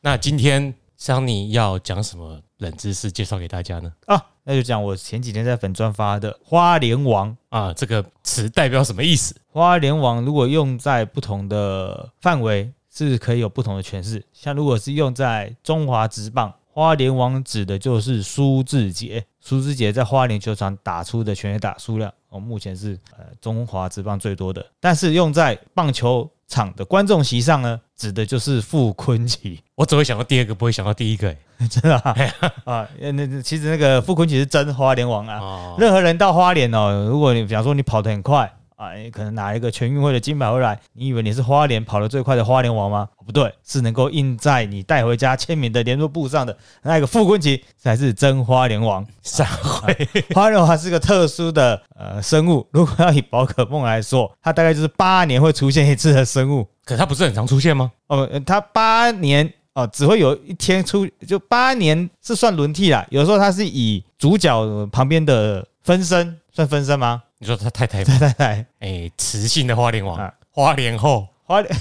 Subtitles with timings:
[0.00, 3.92] 那今天桑尼要讲什么冷知识介绍给大家呢？
[4.06, 7.36] 啊，那就讲我前几天在粉专发的花莲王。
[7.48, 9.34] 啊，这个词代表什么意思？
[9.46, 14.24] 花莲王如果用在不同的范围，是可以有不同的诠释。
[14.32, 19.24] 像如果是用在中华职棒，花莲王指的就是苏志杰。
[19.40, 24.64] 苏志杰在花莲球场打出的全垒打数量，哦，目前是呃中华职棒最多的。
[24.78, 29.60] 但是用在棒球场的观众席上呢，指的就是傅坤奇。
[29.76, 31.34] 我只会想到第二个，不会想到第一个。
[31.70, 32.16] 真的啊？
[32.64, 35.38] 啊，那那其实那个傅坤奇是真花莲王啊。
[35.38, 43.08] 哦，任何人到花莲哦，如果你比方说你跑得很快啊，你可能拿一个全运会的金牌回来，你以为你是花莲跑得最快的花莲王吗？
[43.26, 49.04] 不对，是能够印在你带回家签名的联络簿上的那个傅昆奇才是真花莲王。
[49.20, 56.64] 散会 花莲王是个特殊的呃生物，如果要以宝可梦来说，它大概就是八年会出现一次的生物。
[56.84, 57.90] 可它不是很常出现吗？
[58.06, 63.04] 哦，呃它八年哦，只会有一天出，就八年是算轮替啦。
[63.10, 67.24] 有时候它是以主角旁边的分身算分身吗？
[67.38, 68.04] 你说他太太吗？
[68.04, 71.74] 对对对，哎，雌性的花莲王啊，花莲后花莲，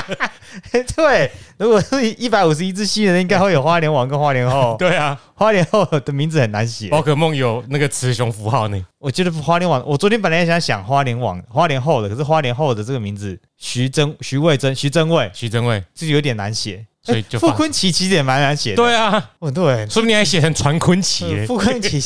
[0.96, 4.74] 对，如果是一百五十一只新人，应该会有花莲王跟花莲后。
[4.80, 8.86] 对啊，花莲后的名字很难写，宝可梦有那个雌雄符号呢。
[8.98, 16.86] 我觉得花莲王，我昨天本来也想想花莲王、花莲后的，可是花莲后的这个名字徐真、徐魏真、徐真卫，徐真卫，这有点难写。
[17.04, 18.76] 哎所以就发傅昆奇其实也蛮难写的。
[18.76, 21.44] 对啊，哦，对，说不定还写成传昆奇嘞。
[21.46, 22.00] 傅昆奇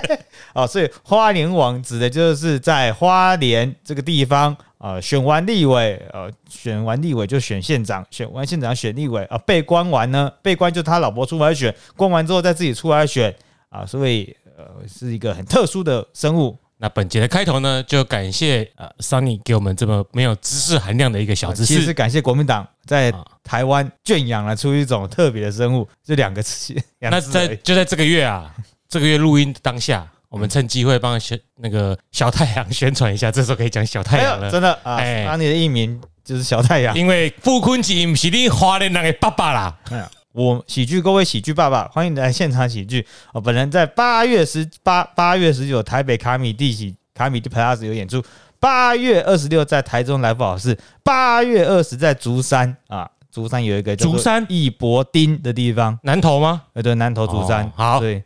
[0.52, 13.34] 哦，所以花莲王指的就是在花莲这个地方啊、呃选完立委，呃，选完立委就选县长，选完县长选立委啊、被关完呢，被关就他老婆出来选，关完之后再自己出来选
[13.70, 16.56] 啊、所以呃是一个很特殊的生物。
[16.76, 21.94] 那本节的开头呢，就感谢呃 Sunny 给我们这么没有知识含量的一个小知识啊其实是。
[21.94, 28.52] 感谢国民党在啊台湾圈养了出一种特别的生物，这两个词， 两那在字而已就在这个月啊，
[28.88, 36.96] 这个月录音当下，我们趁机会帮小那个小太阳宣传一下，这时候可以讲小太阳了，哎呦真的啊，哎那你的艺名就是小太阳。
[36.98, 39.78] 因为傅坤奇不是你花莲人的爸爸啦。
[39.90, 43.06] 哎呀，我喜剧各位喜剧爸爸，欢迎来现场喜剧。
[43.32, 48.20] 我本人在八月十八、八月十九台北卡米蒂喜卡米蒂 Plus 有演出，
[48.58, 54.44] 八月二十六在台中来福好事，八月二十在竹山啊，竹山有一个叫竹山？
[54.48, 56.62] 义博丁的地方，南投吗？
[56.72, 57.64] 呃，对，南投竹山。
[57.66, 57.72] 哦。
[57.76, 58.00] 好。
[58.00, 58.20] 对，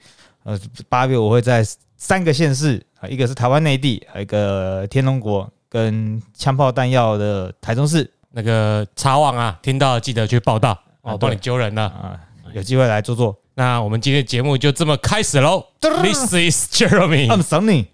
[0.44, 0.58] 呃，
[0.88, 1.62] 八月我会在
[1.98, 8.10] 三个县市啊，一个是台湾内地，还有一个天龙国跟枪炮弹药的台中市。
[8.30, 11.84] 那个茶网啊，听到记得去报道啊哦，帮你对揪人了。
[11.84, 12.14] 啊，
[12.52, 13.36] 有机会来做做。
[13.54, 15.64] 那我们今天的节目就这么开始喽。
[15.80, 17.28] This is Jeremy。
[17.28, 17.86] I'm Sunny。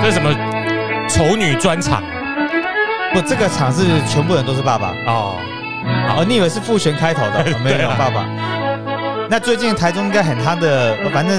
[0.00, 0.32] 这是什么
[1.08, 2.02] 丑女专场
[3.12, 4.94] 不，这个场是全部人都是爸爸。
[5.06, 5.36] 哦？
[6.16, 7.42] 哦，你以为是父权开头的？
[7.42, 8.26] 哦 没有爸爸。
[9.30, 11.38] 那最近台中应该很他的，呃反正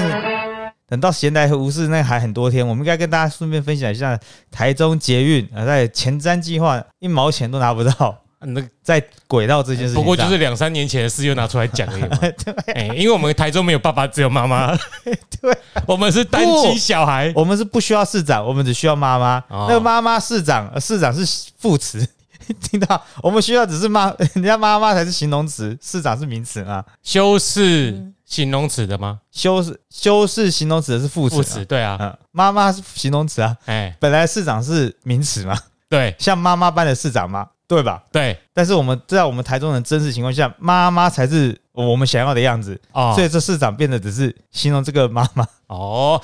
[0.90, 4.18] 等到闲来和无事那还很多天，我们应该跟大家顺便分享一下
[4.50, 10.02] 台中捷运啊，在前瞻计划一毛钱都拿不到，那在轨道这件事情。
[10.02, 12.18] 不过就是两三年前的事，又拿出来讲而已嘛。
[12.74, 14.76] 哎，因为我们台中没有爸爸，只有妈妈。
[15.40, 15.56] 对，
[15.86, 17.32] 我们是单亲小孩。
[17.36, 19.38] 我们是不需要市长，我们只需要妈妈。
[19.48, 22.04] 哦那个妈妈市长，呃市长是副词。
[22.60, 23.00] 听到？
[23.22, 26.84] 我们需要只是妈，人家妈妈才是形容词，市长是名词啊。
[27.00, 29.18] 修饰形容词的吗？
[29.32, 31.98] 修饰修饰形容词的是副词、啊，副词，对啊。
[32.00, 35.58] 嗯，妈妈是形容词啊，哎，本来市长是名词嘛，
[35.88, 38.04] 对像妈妈般的市长嘛，对吧？
[38.12, 45.44] 对但是我们在我们台中人真实情况下，妈妈才是我们想要的样子，哦所以这市长变得只是形容这个妈妈。
[45.66, 46.22] 哦。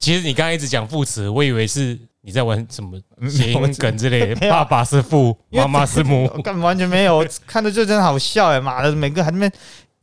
[0.00, 4.48] 其实你刚刚一直讲副词，我以为是你在玩什么嗯谐音梗之类的。
[4.48, 6.30] 爸爸是父，妈妈是母。
[6.34, 9.52] 我 干完全没有，我看着就真的好笑哎，妈的，每个还在那边。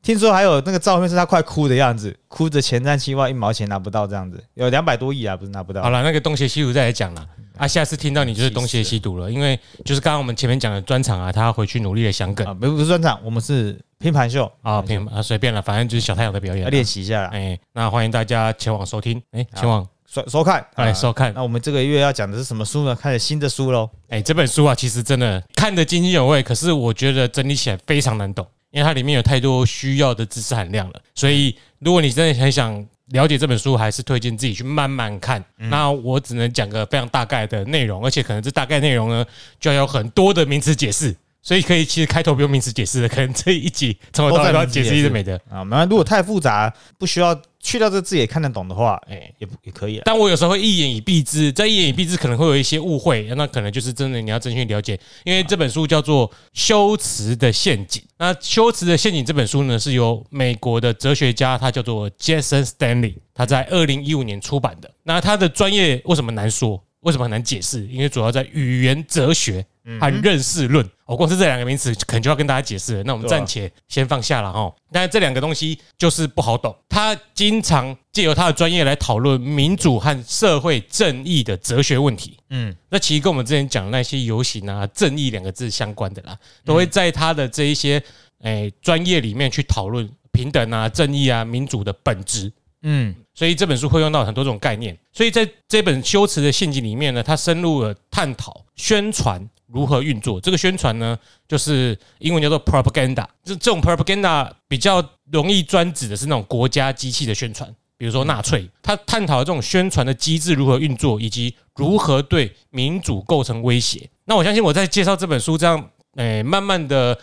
[0.05, 5.89] 听说还有那个照片是他快哭的样子，哭着前瞻期望一毛钱拿不到这样子，有两百多亿啊，不是拿不到好。
[5.89, 7.27] 了，那个东邪西毒再来讲了。
[7.57, 16.69] 啊，下次听到你就是东邪西毒了，因为就是刚刚我们前面讲的专场啊，他要回去努力的想梗啊，不不是专场，我们是拼盘秀啊，拼啊随便了，反正就是小太阳的表演。
[16.69, 21.33] 练习一下啦，哎，那欢迎大家前往收听，哎，前往收收看，哎收看。
[21.33, 22.95] 那我们这个月要讲的是什么书呢？
[22.95, 23.89] 开始新的书喽。
[24.09, 31.01] 哎，这本书啊，其实真的看得津津有味，可是我觉得整理起来非常难懂，因为它里面有太多需要的知识含量了。
[31.15, 35.41] 所以，如果你真的很想了解这本书，还是推荐自己去慢慢看。
[35.55, 39.25] 那我只能讲个非常大概的内容，而且可能这大概内容呢，
[39.61, 41.15] 就要有很多的名词解释。
[41.41, 45.39] 所以可以，其实开头不用名词解释的，可能这一集从头到尾都要解释一直没的。
[45.49, 49.99] 啊，那如果太复杂，不需要去掉这字也看得懂的话，哎，也也可以。
[50.05, 57.99] 但我有时候会一言以蔽之，在一言以蔽之可能会有一些误会，那可能就是真的你要真心了解，因为这本书叫做《修辞的陷阱》。
[58.17, 64.91] 那《修辞的陷阱》这本书呢，是由美国的哲学家，他叫做 Jason Stanley，他在二零一五年出版的。
[65.01, 66.84] 那他的专业为什么难说？
[67.05, 67.87] 为什么很难解释？
[67.87, 69.65] 因为主要在语言哲学。
[69.99, 73.03] 和认识论，我光是这两个名词，可能就要跟大家解释了。
[73.03, 74.73] 那我们暂且先放下了哈。
[74.91, 76.75] 但是这两个东西就是不好懂。
[76.89, 82.35] 他经常借由他的专业来讨论民主和社会正义的哲学问题。
[82.49, 88.01] 嗯，那其实跟我们之前讲那些游行啊、正义两个字相关的啦，都会在他的这一些
[88.41, 92.51] 诶专业里面去讨论平等啊、正义啊、民主的本质。
[92.87, 94.97] 嗯，所以这本书会用到很多种概念。
[95.11, 99.49] 所以在这本修辞的陷阱里面呢，他深入了探讨宣传。
[99.67, 100.39] 如何运作？
[100.39, 101.17] 这个宣传呢，
[101.47, 103.25] 就是英文叫做 propaganda。
[103.43, 107.67] 这这种 propaganda 比较容易专指的是那种国家机器的宣传，
[107.97, 108.69] 比如说纳粹。
[108.83, 114.07] 他探讨这种宣传的机制如何运作，以及如何对民主构成威胁。
[114.25, 117.19] 那我相信我在介绍这本书这样，诶，慢慢的、很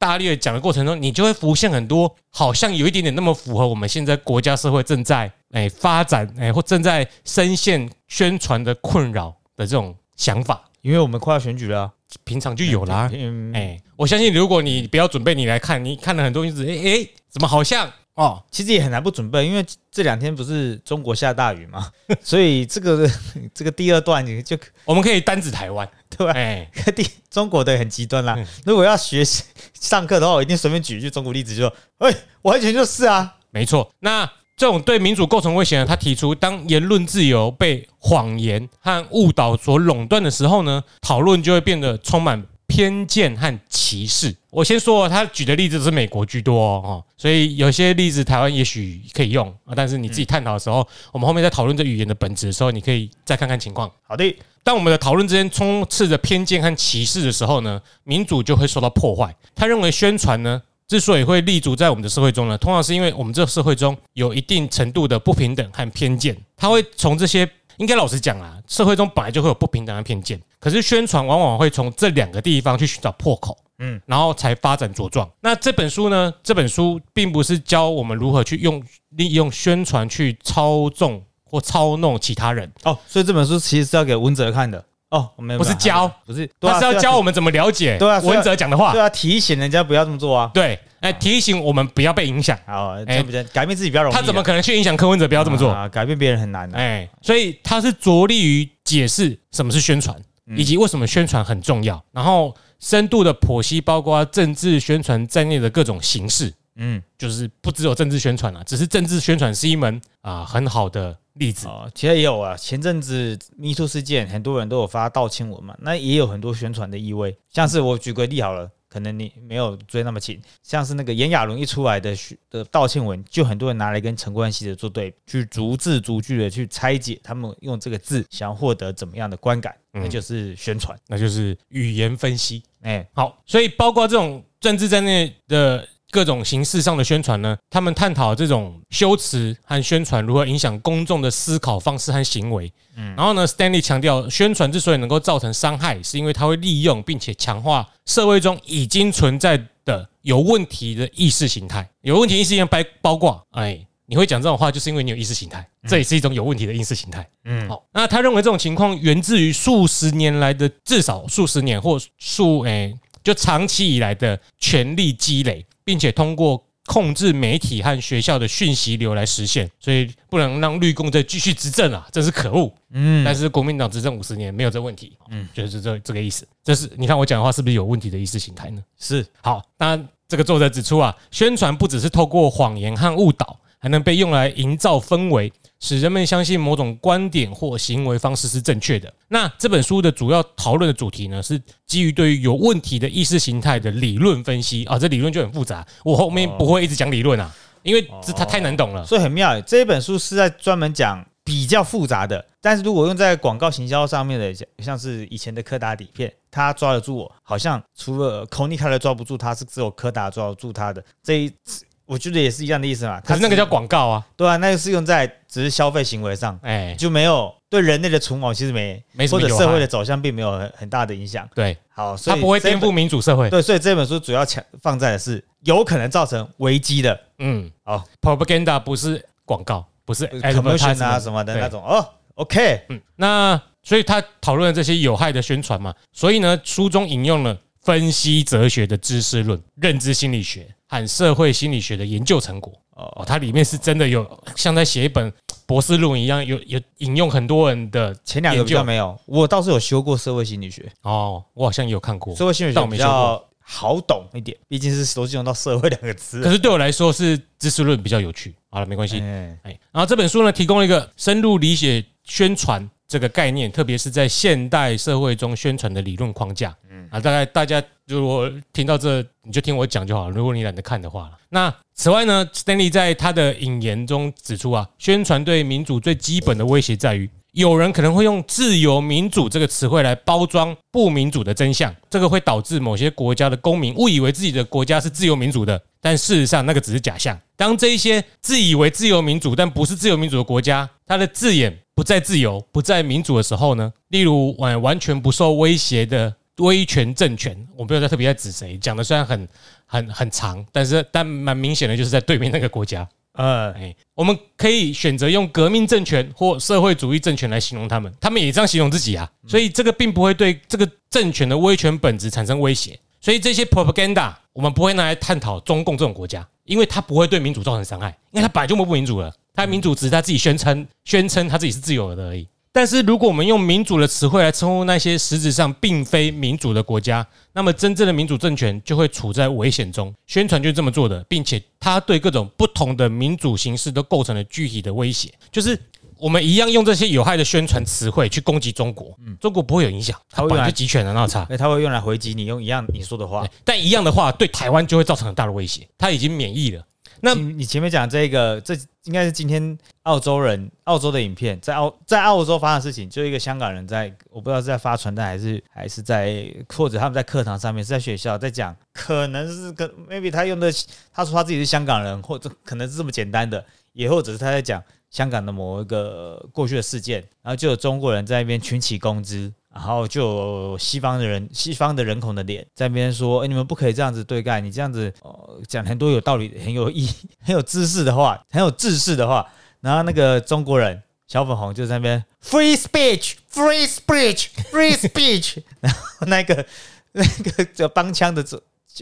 [0.00, 10.64] 大力的讲的过程中，你就会浮现很多好像有一点点那么符合我们现在国家社会正在诶发展诶或正在深陷宣传的困扰的这种想法。
[10.80, 11.92] 因为我们快要选举了，
[12.24, 13.10] 平常就有啦。
[13.52, 18.42] 哎，我相信如果你不要准备，你来看，你看了很多日子，哎哎，怎么好像哦？
[18.50, 19.62] 其实也很难不准备，因为
[19.92, 21.90] 这两天不是中国下大雨嘛，
[22.24, 23.06] 所以这个
[23.52, 24.56] 这个第二段你就
[24.86, 25.86] 我们可以单指台湾，
[26.20, 26.32] 对吧？
[26.34, 28.38] 哎，第 中国的很极端啦。
[28.64, 29.44] 如果要学习
[29.74, 33.90] 上课的话，我一定随便举一句中国例子，就说，哎，完全就是啊，没错。
[34.00, 34.30] 那。
[34.56, 35.86] 这种对民主构成威胁呢？
[35.86, 44.36] 他提出，当言论自由被谎言和误导所垄断的时候呢，讨论就会变得充满偏见和歧视。
[44.50, 49.72] 我先说，他举的例子是美国居多哦，所以有些例子台湾也许可以用啊。
[49.74, 53.90] 但是你自己探讨的时候，我们后面在讨论这语言的本质的时候，你可以再看看情况。
[54.06, 59.34] 好的，当我们的讨论之间充斥着偏见和歧视的时候呢，民主就会受到破坏。
[59.54, 60.62] 他认为宣传呢。
[60.90, 66.36] 之所以会立足在我们的社会中呢，通常是因为我们这个社会中有一定程度的不平等和偏见。
[66.56, 70.40] 他会从这些，应该老实讲啊，社会中本来就会有不平等和偏见。
[70.58, 75.30] 可是宣传往往会从这两个地方去寻找破口，嗯，然后才发展茁壮。
[75.40, 76.34] 那这本书呢？
[76.42, 82.96] 这本书并不是教我们如何去用利用宣传去操纵或操弄其他人哦。
[83.06, 84.84] 所以这本书其实是要给文哲看的。
[85.10, 87.98] 哦，没有，不是教，不是，他是要教我们怎么了解。
[87.98, 90.48] 对啊，文哲讲的话，对啊，提醒人家不要这么做啊。
[90.54, 92.56] 对，哎，提醒我们不要被影响。
[92.64, 93.20] 好，哎，
[93.52, 94.14] 改变自己比较容易。
[94.14, 95.88] 他怎么可能去影响柯文哲不要这么做啊？
[95.88, 96.78] 改变别人很难的。
[96.78, 100.16] 哎，所以他是着力于解释什么是宣传，
[100.56, 106.54] 以及为什么宣传很重要，然后深度的剖析包括政治宣传在内的各种形式。
[106.80, 111.16] 嗯，就是不只有政治宣传了，只是政治宣传是一门啊很好的。
[111.34, 112.54] 例子哦，其实也有啊。
[112.56, 117.34] 前阵子 Me Too 事件，很多人都有发道歉文嘛，那也有很多宣传的意味。
[117.48, 122.14] 像是我举个例好了，可能你没有追那么紧，像是那个炎亚纶一出来的
[122.50, 132.62] 的道歉文，就很多人拿来跟陈冠希的作对比，去逐字逐句的去拆解他们用这个字想要获得怎么样的观感，那就是宣传，那就是语言分析。
[132.82, 135.88] 哎，好，所以包括这种政治在内的。
[136.10, 142.72] 各种形式上的宣传呢，他们探讨这种修辞和宣传如何影响公众的思考方式和行为。
[142.96, 151.88] 嗯，然后呢，Stanley 强调，宣传之所以能够造成伤害，是因为它会利用并且强化社会中已经存在的有问题的意识形态。
[152.02, 157.24] 有问题意识形态包括，哎，你会讲这种话，就是因为你有意识形态，这也是一种有问题的意识形态。
[157.44, 162.92] 嗯，好，那他认为这种情况源自于数十年来的至少数十年或数哎，
[163.22, 165.64] 就长期以来的权力积累。
[165.90, 172.72] 并且通过控制媒体和学校的讯息流来实现，所以不能让绿共再继续执政啊，真是可恶。
[172.92, 176.46] 嗯，但是国民党执政五十年没有这问题，嗯，就是这这个意思。
[176.62, 178.80] 这是你看我讲的话是不是有问题的意识形态呢？
[179.00, 179.26] 是。
[179.42, 185.52] 好，当然这个作者指出啊，宣传不只是透过谎言和误导，还能被用来营造氛围。
[185.80, 189.12] 使人们相信某种观点或行为方式是正确的。
[189.28, 194.98] 那这本书的主要讨论的主题呢，是基于对于有问题的意识形态的理论分析啊。
[194.98, 197.50] 这理论就很复杂，我后面不会一直讲理论啊，
[197.82, 199.04] 因为这它太难懂了。
[199.06, 202.44] 所以很妙，这一本书是在专门讲比较复杂的。
[202.60, 211.86] 但是如果用在广告行销上面的，像是以前的柯达底片，它抓得住我，好像除了 c o n i c a 抓不住，它是只有柯达抓得住它的这一次。
[212.10, 221.48] 我觉得也是一样的意思嘛，可是那个叫广告啊，对啊，那个是用在只是消费行为上，哎，就没有对人类的存亡其实没没或者社会的走向并没有很很大的影响。
[221.54, 223.48] 对，好，所以它不会颠覆民主社会。
[223.48, 227.20] 对，所以这本书主要强放在的是有可能造成危机的。
[227.38, 231.62] 嗯，好，propaganda 不是广告，不是 commercial 啊什么的对。
[231.62, 231.80] 那种。
[231.80, 232.04] 哦。
[232.34, 242.72] OK，嗯，那所以他讨论了这些有害的宣传嘛，所以呢，书中引用了分析哲学的知识论、认知心理学和社会心理学的研究成果。
[242.94, 245.32] 哦，它里面是真的有像在写一本
[245.64, 256.42] 博士论文一样，有有引用很多人的前两个没有，我倒是有修过社会心理学，哦，我好像有看过，社会心理学比但我没修好懂一点，毕竟是都是用到社会两个字。
[256.42, 258.54] 可是对我来说是知识论比较有趣。
[258.68, 259.20] 好了，没关系。
[259.20, 266.72] 哎哎，然后这本书呢，提供了一个深入理解宣传这个概念，特别是在现代社会中宣传的理论框架。
[266.88, 270.30] 嗯啊，大概大家如果听到这，你就听我讲就好了。
[270.30, 277.28] 如果你懒得看的话，那此外呢，Stanley 在他的引言中指出啊，宣传对民主最基本的威胁在于。
[277.50, 287.38] 有人可能会用“自由民主”这个词汇来包装不民主的真相，这个会导致某些国家的公民误以为自己的国家是自由民主的，但事实上那个只是假象。
[287.56, 293.92] 当这一些自以为自由民主但不是自由民主的国家，它的字眼不再自由、不再民主的时候呢？
[294.08, 299.48] 例如，完完全不受威胁的威权政权，我没有在特别在指谁，讲的虽然很
[299.84, 303.06] 很很长，但是但蛮明显的就是在对面那个国家。
[303.34, 312.98] 呃，哎，我们可以选择用革命政权或社会主义政权来形容他们，他们也这样形容自己啊，所以这个并不会对这个政权的威权本质产生威胁。
[313.20, 322.48] 所以这些 propaganda 我们不会拿来探讨中共这种国家，因为它不会对民主造成伤害，因为它本来就不民主了，它民主只是他自己宣称宣称他自己是自由的而已。
[322.72, 330.14] 但是如果我们用民主的词汇来称呼那些实质上并非民主的国家，那么真正的民主政权就会处在危险中。
[330.28, 335.28] 宣传就是这么做的，并且它对各种不同的民主形式都构成了具体的威胁。
[335.50, 335.76] 就是
[336.20, 341.46] 我们一样用这些有害的宣传词汇去攻击中国，中国不会有影响，它本来就集权的，那有差。
[341.48, 343.46] 那他会用来回击你，用一样你说的话。
[343.64, 345.88] 但一样的话，对台湾就会造成很大的威胁。
[345.96, 346.84] 它已经免疫了。
[347.22, 348.74] 那你你前面讲这个，这
[349.04, 360.72] 应该是今天澳洲人澳洲的影片，在澳在澳洲发生的事情，就一个香港人在，我不知道是在发传单还是还是在或者他们在课堂上面是在学校在讲，可能是跟 maybe 他用的
[361.12, 363.62] 他说他自己是香港人，或者可能是这么简单的，
[363.92, 369.52] 也或者是他在讲香港的某一个过去的事件，然后就有中国人在那边群起攻之。
[369.72, 377.08] 然后就有西方的人，西方的人孔的脸在那边说：“哎，你们不可以这样子对待，你这样子呃讲很多有道理、很有意、
[377.40, 379.46] 很有知识的话，很有知识的话。”
[379.80, 386.66] 然后那个中国人小粉红就在那边 “free speech, free speech, free speech”，然后那个
[387.12, 388.42] 那个就帮腔的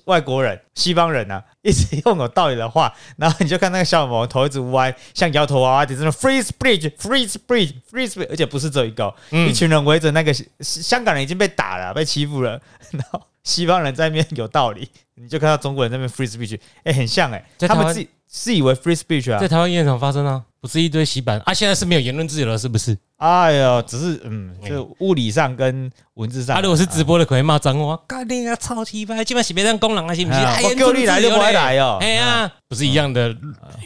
[0.05, 12.61] 外国人、西方人啊，一直用有道理的话，然后你就看那个小毛头一直歪，像摇头娃娃，就是那 free speech, free speech, free speech，而且不是只有一个，一群人围着那个香港人已经被打了，被欺负了，
[12.93, 22.97] 然后西方人在那边有道理，你就看到中国人在那边 free speech，哎，很像哎，他们自己自以为 free speech 啊，在台湾现场发生啊，不是一堆洗版啊，现在是没有言论自由了，是不是？
[23.17, 30.43] 哎呦，只是嗯，就物理上跟文字上，啊，如果是直播的，可能骂脏话，干你啊，超奇葩，基本上是别让工人啊，行不行？
[30.43, 33.35] 我叫你来就不来哦，哎呀，不是一样的，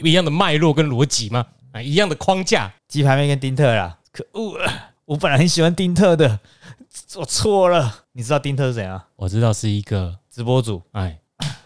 [0.03, 1.45] 一样的脉络跟逻辑吗？
[1.71, 4.57] 啊，一样的框架，鸡排妹跟丁特啦，可恶，
[5.05, 6.39] 我本来很喜欢丁特的，
[7.15, 8.03] 我错了。
[8.13, 9.03] 你知道丁特是谁啊？
[9.15, 11.19] 我知道是一个直播主，哎。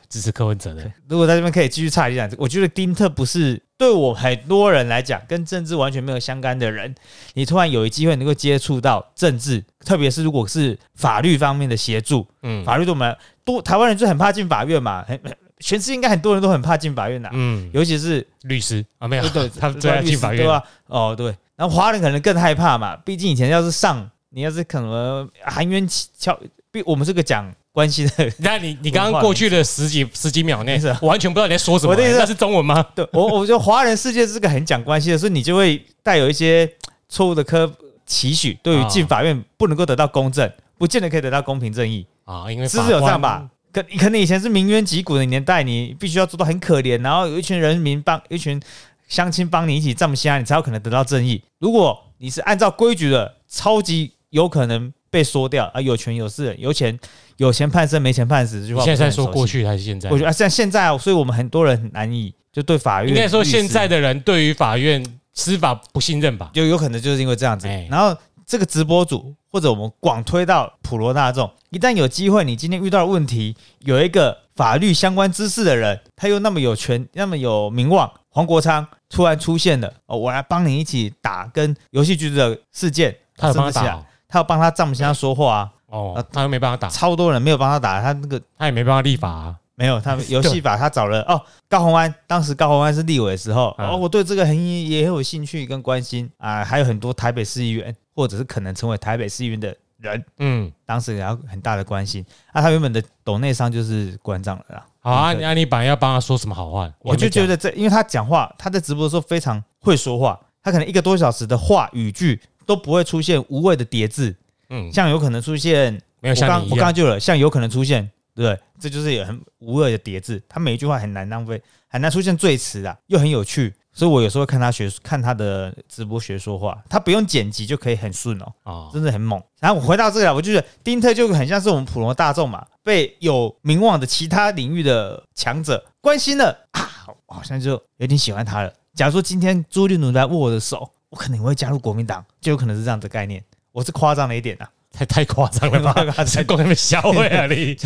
[0.09, 6.95] 支持柯文哲的， 如果在这边可以继续差一点，我觉得丁特不是对我很多人来讲跟政治完全没有相干的人，
[7.35, 13.15] 你突然有一机会能够接触到政治，特别是如果是法律方面的协助，嗯，法律对我们
[13.45, 15.19] 多台湾人就很怕进法院嘛，很
[15.59, 18.83] 全世界应该很多人都很怕进法院呐，嗯，尤其是律师。
[18.97, 20.43] 啊，没有对， 他最爱进法院。
[20.43, 20.63] 对吧？
[20.87, 26.39] 哦，对，然后华人可能更害怕嘛，毕竟以前要是上，你要是可能含冤敲，
[26.71, 27.53] 毕我们这个讲。
[27.77, 31.95] 关系的， 那你你刚刚过去的十几十几秒内，我完全不知道你在说什么。
[31.95, 32.83] 那是中文吗？
[32.95, 36.67] 对，我我觉得华人世界是个很讲关系的，所以你就会带有一些
[37.07, 37.71] 错误的科
[38.07, 42.51] 期许，对于进法院不能够得到公正，不见得可以得到公平正义啊。
[42.51, 43.47] 因为是不是有这样吧？
[43.71, 48.59] 可可能以前是民冤疾苦的年代，你必须要做到很可怜，然后有一群人民帮一群
[49.07, 51.43] 乡亲帮你一起这么下，你才有可能得到正义。
[51.59, 56.99] 如果你是按照规矩的，超级有可能被说掉啊，有权有势有钱。
[57.37, 58.61] 有钱判生，没钱判死。
[58.61, 60.09] 这句话现在说过去还是现在？
[60.09, 63.11] 我觉得像现在，所以我们很多人很难以就对法院。
[63.11, 66.49] 应该说现在的人对于法院司法不信任吧？
[66.51, 67.67] 就有可能就是因为这样子。
[67.91, 85.71] 然后这个直播主或者我们广推到普罗大众，一旦有机会，你今天遇到的问题，有一个法律相关知识的人，他又那么有权，那么有名望，黄国昌突然出现了，哦，我来帮你一起打跟游戏局的事件，他帮他打，他要帮他丈母娘说话啊。
[85.87, 102.25] 哦，他又没办法打，超多人没有帮他打，他那个他也没办法立法，啊没有，他 游戏法他找了哦，高虹安，当时高虹安是立委的时候，嗯哦，我对这个很也很有兴趣跟关心啊，还有很多台北市议员或者是可能成为台北市议员的人，嗯，当时也要很大的关心。
[102.51, 104.85] 啊，他原本的董内商就是馆长了啦。
[104.99, 114.35] 好啊，那你啊你本来要帮他说什么好话，我就觉得得这，因为他讲话，他在直播的时候非常会说话，他可能一个多小时的话语句都不会出现无谓的叠字，
[114.69, 118.03] 嗯，像有可能出现没有我刚像你一，我刚刚就有了，像有可能出现，
[118.35, 118.61] 对不对？
[118.79, 129.41] 这就是有很无谓的叠字，他每一句话很难浪费，很难出现赘词啊，又很有趣，所以我有时候会看他学看他的直播学说话，他不用剪辑就可以很顺哦，哦，真的很猛。
[129.59, 136.87] 然后我回到这个啊，我就觉得丁特就很像是我们普罗大众嘛，被有名望的其他领域的强者关心了啊，
[137.25, 138.71] 我好像就有点喜欢他了。
[138.93, 143.43] 假如说今天朱立伦来握我的手，我可能也会加入国民党，就有可能是这样的概念。
[143.71, 146.13] 我是夸张了一点啊，太太夸张了吧太夸？
[146.15, 147.77] 张才讲那么小会啊你，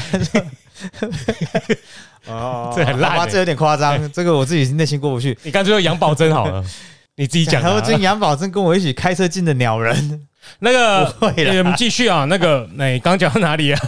[2.28, 5.38] 哦 这很烂欸好吧这有点夸张，这个我自己内心过不去。
[5.44, 6.64] 你干脆用杨宝珍好了，
[7.18, 7.82] 你自己讲然后啊。
[7.86, 10.28] 今杨宝珍跟我一起开车进的鸟人，
[10.60, 11.28] 那个，我
[11.64, 12.26] 们继续啊。
[12.26, 13.80] 那个，那刚讲到哪里啊？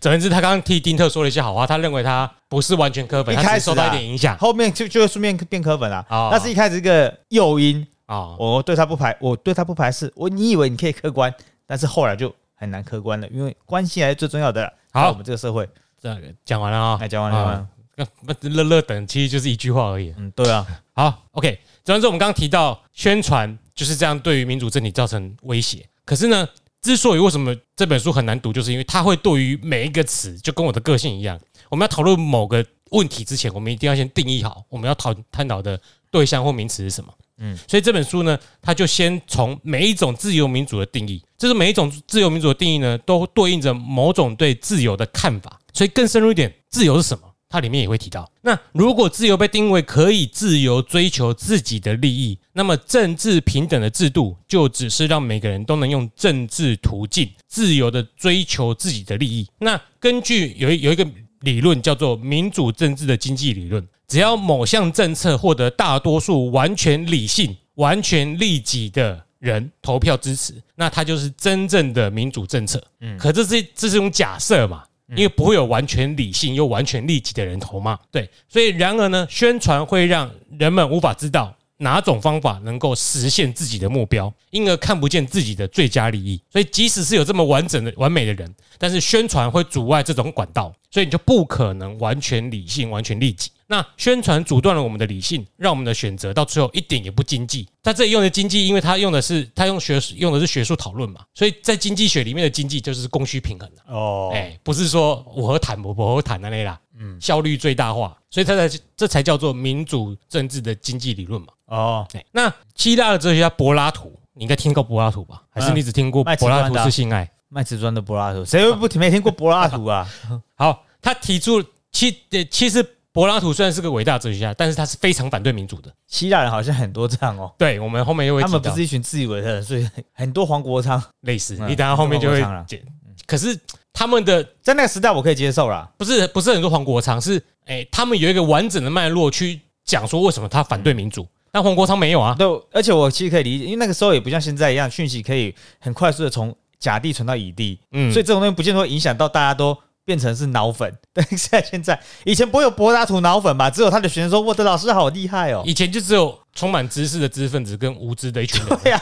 [0.00, 6.04] 总而言之，他刚刚替丁特说了一些好话，他认为他不是完全科粉，一开始受到啊一点影响后面就就会顺便变科粉啦。
[6.10, 8.34] 哦那是一开始一个诱因，啊。
[8.38, 10.12] 我对他不排，我对他不排斥。
[10.16, 11.32] 我你以为你可以客观，
[11.66, 14.72] 但是后来就很难客观了，因为关系还是最重要的。
[14.92, 15.68] 好我们这个社会，
[16.00, 17.68] 这个讲完了啊哎，，讲完了。
[17.98, 20.14] 那那乐乐等其实就是一句话而已。
[20.18, 21.58] 嗯，对啊，好，OK。
[21.82, 25.88] 总而言之，我们刚刚提到宣传就是这样，对于民主政体造成威胁。
[26.04, 26.46] 可是呢，
[26.82, 37.10] 之所以为什么这本书很难读，就是因为它会对于每一个词，就跟我的个性一样，我们要讨论某个问题之前，我们一定要先定义好我们要讨探讨的对象或名词是什么。
[37.38, 45.60] 嗯，所以这本书呢，它就先从每一种自由民主的定义，就是每一种自由民主的定义呢，都对应着某种对自由的看法。
[45.72, 47.22] 所以更深入一点，自由是什么？
[47.48, 48.28] 它里面也会提到。
[48.42, 59.46] 那如果自由被定位可以自由追求自己的利益，那么政治平等的制度就只是让每个人都能用政治途径自由的追求自己的利益。
[59.58, 61.06] 那根据有一有一个
[61.40, 72.82] 理论叫做民主政治的经济理论，只要某项政策获得大多数完全理性、完全利己的人投票支持，那它就是真正的民主政策。
[73.00, 74.84] 嗯，可这是这是一种假设嘛？
[75.10, 86.42] 因为不会有完全理性又完全利己的人投嘛，对，所以然而呢，宣传会让人们无法知道哪种方法能够实现自己的目标，因而看不见自己的最佳利益。
[86.50, 93.52] 所以即使是有这么完整的完美的人，但是宣传会阻碍这种管道，所以你就不可能完全理性、完全利己。
[93.68, 97.68] 那宣传阻断了我们的理性，让我们的选择到最后一点也不经济。
[97.82, 103.82] 他这里用的经济，因为他用的是他用学用的是学术讨论嘛，所以在经济学里面的经济就是供需平衡的。
[103.92, 111.48] 哦，哎、不是说我和坦我不和谈的那啦，嗯，效率最大化，所以它才这才叫做民主政治的经济理论嘛。
[111.66, 115.42] 哦，哎，那希腊的哲学家柏拉图，你应该听过柏拉图吧？
[115.50, 117.28] 还是你只听过柏拉图是性爱？
[117.48, 120.08] 卖瓷砖的柏拉图，谁会不没听过柏拉图啊？
[120.56, 122.82] 好，他提出其呃其实
[123.16, 125.90] 柏拉图虽然是个伟大哲学家，但是他是非常反对民主的。
[126.06, 132.82] 希腊人好像很多这样哦，对，我们后面又会他们不是一群自以为的人，所以很多黄国昌类似，嗯你等下后面就会黄国昌啦解。
[133.26, 133.58] 可是
[133.94, 135.90] 他们的在那个时代我可以接受啦。
[135.96, 142.36] 不是不是很多黄国昌，是哎、他们有一个完整的脉络去讲说为什么他反对民主，但黄国昌没有啊。
[142.38, 149.74] 对，而且我其实可以理解，因为那个时候也不像现在一样，讯息可以很快速的从甲地传到乙地，嗯，所以这种东西不见得会影响到大家都
[150.06, 150.90] 变成是脑粉。
[151.12, 153.68] 但是现在现在以前不会有柏拉图脑粉吧？
[153.68, 155.62] 只有他的学生说我的老师好厉害哦。
[155.66, 158.78] 以前就只有充满知识的知识分子跟无知的一群人。
[158.82, 159.00] 对呀、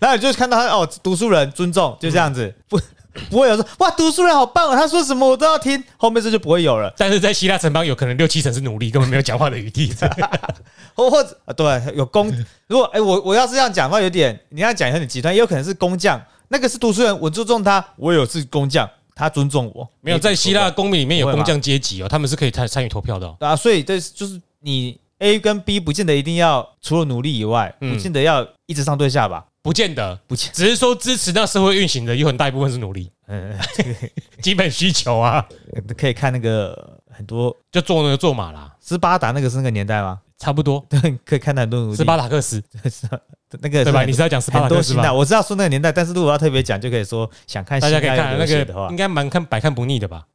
[0.00, 2.80] 然后你就看到他哦，读书人尊重，就这样子，不
[3.30, 6.92] 不会有说哇，读书人好棒哦，他说什么我都要听，后面这就不会有了。
[6.96, 9.94] 但是在希腊城邦，有可能六七成是奴隶，根本没有讲话的余地。
[10.94, 12.32] 或 或者啊，对，有工。
[12.66, 19.88] 如果哎、我我要是这样讲的话，有点你要讲有点极端，也有可能是工匠，那个是读书人，我注重他，我有是工匠，他尊重我。
[20.00, 23.36] 没有在希腊公民里面有工匠阶级哦，他们是可以参参与投票的、哦。
[23.40, 29.44] 啊，所以这就是你 A 跟 B 不见得一定要除了努力以外，嗯不见得要一直上对下吧？
[29.62, 33.58] 不见得，不见，只是说支持那社会运行的有很大一部分是努力， 嗯，
[34.40, 35.44] 基本需求啊，
[35.98, 40.20] 可以看那个很多就做那个做马啦，斯巴达那个是那个年代吗？
[40.38, 40.84] 差不多。
[40.88, 42.62] 对，可以看到很多努力斯巴达克斯
[43.60, 44.04] 那个对吧？
[44.04, 45.18] 你是要讲斯巴很多心态，达克斯吧？
[45.18, 50.26] 我知道说那个年代，但是如果要特别讲，就可以说想看大家可以看那流血的话个，应，该蛮看百看不腻的吧？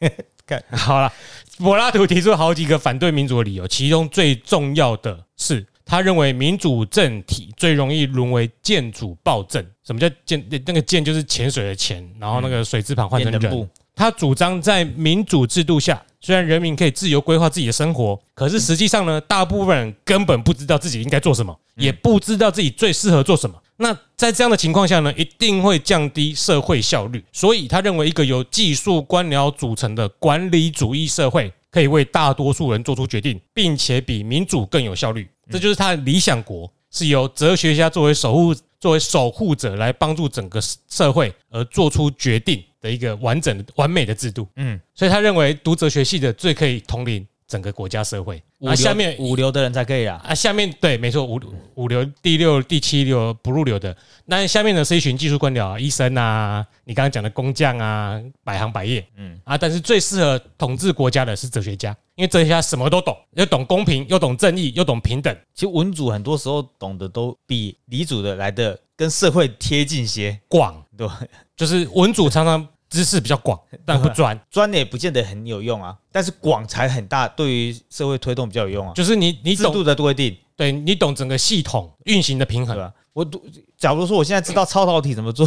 [0.46, 1.12] 看好了，
[1.58, 9.62] 柏拉图提出了好几个反对民主的理由，其中最重要的是，他认为民主政体最容易沦为建主暴政。
[9.84, 10.42] 什么叫建？
[10.66, 13.68] 那个建就是潜水的潜，然后那个水字旁换成人变人部。
[13.98, 23.60] 他主张在民主制度下，虽然人民可以自由规划自己的生活，可是实际上呢，大部分人根本不知道自己应该做什么，也不知道自己最适合做什么。
[23.78, 27.24] 那在这样的情况下呢，一定会降低社会效率。
[27.32, 35.28] 所以他认为，一个由技术官僚组成的管理主义社会，可以为大多数人做出决定，并且比民主更有效率。
[35.50, 44.46] 这就是他的理想国，是由哲学家作为守护、作为守护者来帮助整个社会而做出决定的一个完整、完美的制度。
[44.56, 48.36] 嗯，所以他认为读哲学系的最可以统领整个国家社会。
[48.58, 50.20] 五流那下面五流的人才可以啊。
[50.24, 51.40] 啊，下面对，没错，五
[51.74, 53.96] 五流、第六、第七流不入流的。
[54.26, 65.34] 那下面呢是一群技术官僚啊，医生啊，你刚刚讲的工匠啊，百行百业，嗯嗯啊，但是最适合统治国家的是哲学家，因为哲学家什么都懂，又懂公平，又懂正义，又懂平等。
[65.54, 71.08] 其实文主很多时候懂得都比理主的来的跟社会贴近些，广对？
[71.56, 74.38] 就是文主常常知识比较广， 但不专。
[74.50, 78.92] 专的也不见得很有用啊，但是广才很大，对于社会推动比较有用啊。
[78.94, 82.76] 就是你你懂，制度的规定，对你懂整个系统运行的平衡。
[82.76, 82.92] 对吧？
[83.12, 83.44] 我读
[83.76, 85.44] 假如说我现在知道超导体怎么做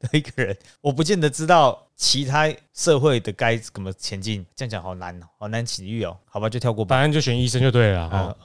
[0.00, 4.44] 的一个人， 我不见得知道其他社会的该怎么前进。
[4.54, 6.14] 这样讲好难哦，好难起喻哦。
[6.26, 6.96] 好吧，就跳过吧。
[6.96, 8.16] 反正就选医生就对了哈。
[8.18, 8.36] 啊，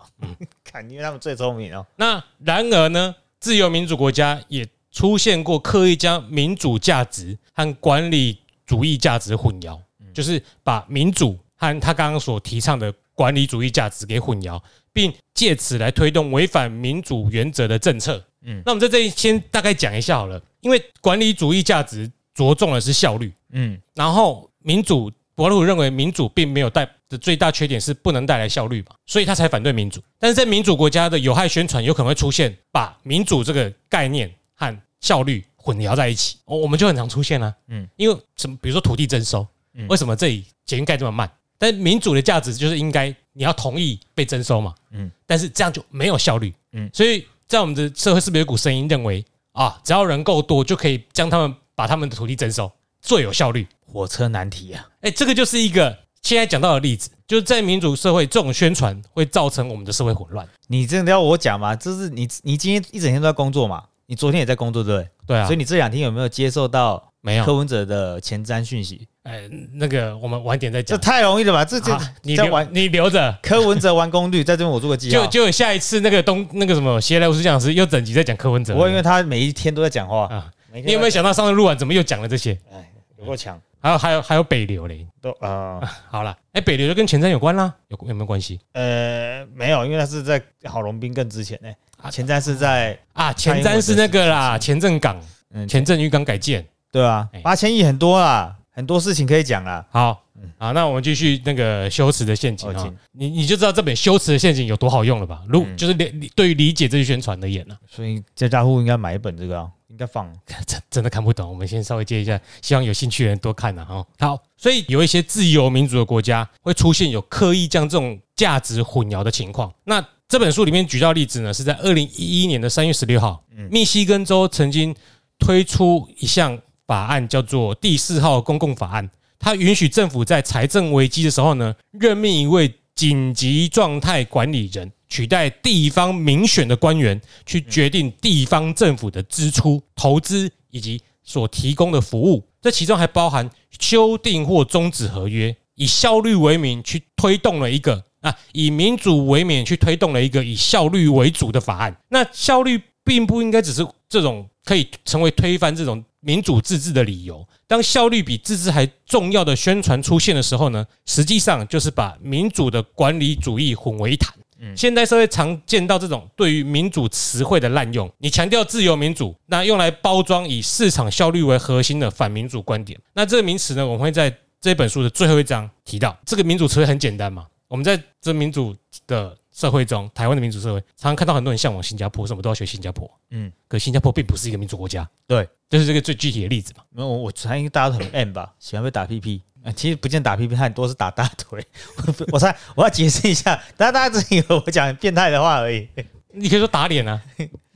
[0.64, 1.86] 看，因为他们最聪明哦。
[1.98, 9.80] 那然而呢，自由民主国家也出现过刻意将民主价值和管理主义价值混淆，
[10.14, 14.62] 就是把民主和他刚刚所提倡的管理主义价值给混淆，
[14.94, 18.18] 并借此来推动违反民主原则的政策。
[18.18, 30.02] 嗯嗯，那我们在这里先大概讲一下好了，因为管理主义价值着重的是效率，嗯然后民主博鲁认为民主并没有带的最大缺点是不能带来效率嘛，所以他才反对民主。
[30.18, 41.32] 但是在民主国家的有害宣传有可能会出现把民主这个概念和效率混淆在一起，哦我们就很常出现啊，嗯嗯，因为什么，比如说土地征收嗯，为什么这里捷运盖这么慢？
[41.58, 53.66] 但民主的价值就是应该你要同意被征收嘛，嗯嗯，但是这样就没有效率，嗯嗯，所以在我们的社会是不是有一股声音认为啊，只要人够多就可以将他们把他们的土地征收，最有效率？
[53.86, 54.88] 火车难题啊。
[55.02, 60.48] 哎，这个就是一个现在讲到的例子，就是在民主社会，这种宣传会造成我们的社会混乱。
[60.68, 61.76] 你真的要我讲吗？
[61.76, 63.84] 就是你你今天一整天都在工作嘛？
[64.10, 65.10] 你昨天也在工作对不对？
[65.28, 69.08] 对啊，所以你这两天有没有接受到没有柯，文哲的前瞻讯息？
[69.22, 71.04] 哎，那个我们晚点再讲这。
[71.04, 71.64] 太容易了吧？
[71.64, 75.24] 这这啊你留玩你留着， 柯文哲完工率，在这边我做个记号。
[75.26, 78.74] 就就有下一次那个东那个什么邪来无事讲师又整集在讲柯文哲。
[78.74, 80.26] 不会，因为他每一天都在讲话。
[80.26, 82.58] 啊，你有没有想到上次录完怎么又讲了这些？
[82.74, 82.89] 哎，
[83.20, 85.06] 有够强，还有还有还有北流嘞。
[85.22, 91.70] 都呃 好了，哎，北流就跟前瞻有关啦，有有没有关系呃没有，因为它是在郝龙斌更之前呢。
[92.02, 93.34] 啊前瞻是在啊？
[93.34, 95.20] 前瞻是那个啦，前镇港
[95.52, 96.66] 嗯前镇渔港改建。
[96.92, 99.86] 对啊哎，八千亿很多啦，很多事情可以讲啦。
[99.92, 100.24] 好，
[100.58, 105.42] 啊，那我们继续那个修辞的陷阱啊你你就知道这本修辞的陷阱有多好用了吧？
[105.48, 110.32] 如嗯就是理理对于理解这些宣传而言呢，所以家家户户应该买一本这个啊，应该放。
[110.66, 111.50] 真真的看不懂。
[111.50, 114.06] 我们先稍微接一下，希望有兴趣的人多看呐哈。
[114.20, 119.74] 好，所以有一些自由民主的国家会出现有刻意将这种价值混淆的情况。
[119.84, 124.96] 那这本书里面举到例子呢，是在二零一一年的三月十六号，密西根州曾经
[125.40, 129.10] 推出一项法案，叫做第四号公共法案。
[129.40, 142.48] 它允许政府在财政危机的时候呢，任命一位紧急状态管理人，取代地方民选的官员，去决定地方政府的支出、投资以及所提供的服务。
[142.62, 151.98] 这其中还包含修订或终止合约，以效率为名去推动了一个啊，以民主为名去推动了一个以效率为主的法案。
[152.10, 157.48] 那效率并不应该只是这种可以成为推翻这种民主自治的理由。
[157.66, 164.36] 当效率比自治还重要的宣传出现的时候呢，实际上就是把民主的管理主义混为一谈。
[164.76, 173.00] 现代社会常见到这种对于民主词汇的滥用，你强调自由民主，那用来包装以市场效率为核心的反民主观点。
[173.14, 176.18] 那这个名词呢，我们会在这本书的最后一章提到。
[176.26, 178.76] 这个民主词汇很简单嘛，我们在这民主
[179.08, 183.10] 的社会中，台湾的民主社会，常常看到很多人向往新加坡，什么都要学新加坡。
[183.32, 186.84] 嗯嗯，可新加坡并不是一个民主国家，对，就是这个最具体的例子嘛。
[186.90, 189.42] 没有，我我猜大家都很 M 吧，喜欢被打屁屁。
[189.64, 191.64] 呃其实不见打屁屁，他很多是打大腿。
[192.08, 195.88] 我我猜我要解释一下，大家大家只以为我讲变态的话而已。
[196.32, 197.20] 你可以说打脸啊，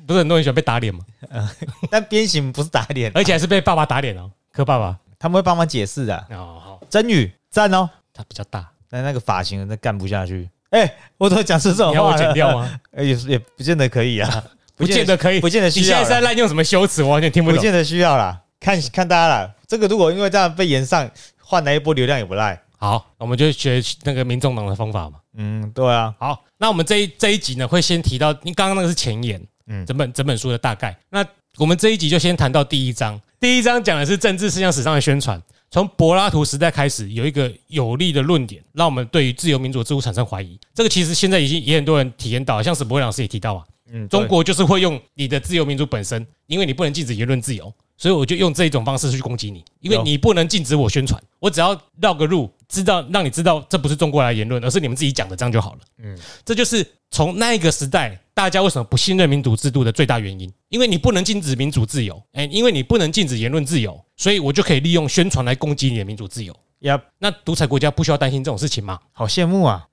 [0.06, 1.02] 不是很多人喜欢被打脸吗？
[1.90, 4.98] 但鞭刑不是打脸，而且还是被爸爸打脸哦，柯爸爸。
[5.20, 6.16] 他们会帮忙解释的。
[6.32, 10.50] 哦，好，真宇赞哦，他比较大，但那个发型真的干不下去。
[10.72, 12.18] 哎、我怎么讲出这种你要我？
[12.18, 12.80] 剪掉吗？
[12.92, 14.44] 呃也是也不见得可以啊，
[14.76, 15.40] 不见得可以。
[15.40, 17.02] 不见得需要你现在是在，滥用什么修辞？
[17.04, 17.58] 我完全听不懂。
[17.58, 18.40] 不见得需要啦。
[18.60, 21.10] 看看大家啦，这个如果因为这样被延上，
[21.54, 22.60] 换来一波流量也不赖。
[22.80, 25.20] 好，我们就学那个民众党的方法嘛。
[25.38, 30.98] 嗯，对啊，好，那我们这一这一集呢，会先提到，你刚刚那个是前言，嗯，嗯整本整本书的大概。
[31.12, 31.24] 那
[31.58, 35.40] 我们这一集就先谈到第一章，第一章讲的是政治思想史上的宣传。
[35.70, 40.60] 从柏拉图时代开始，有一个有力的论点，让我们对于自由民主制度产生怀疑。
[40.74, 43.64] 这个其实现在已经也很多人体验到，像史博伟老师也提到啊，
[43.96, 55.80] 嗯，中国就是会用你的自由民主本身，因为你不能禁止言论自由，所以我就用这一种方式去攻击你，因为你不能禁止我宣传，我只要绕个路，知道让你知道这不是中国来的言论，而是你们自己讲的，这样就好了。
[56.00, 66.52] 嗯，这就是从那一个时代大家为什么不信任民主制度的最大原因，因为你不能禁止民主自由，哎，因为你不能禁止言论自由，所以我就可以利用宣传来攻击你的民主自由。
[66.80, 69.00] 呀，那独裁国家不需要担心这种事情吗？
[69.14, 69.88] 好羡慕啊，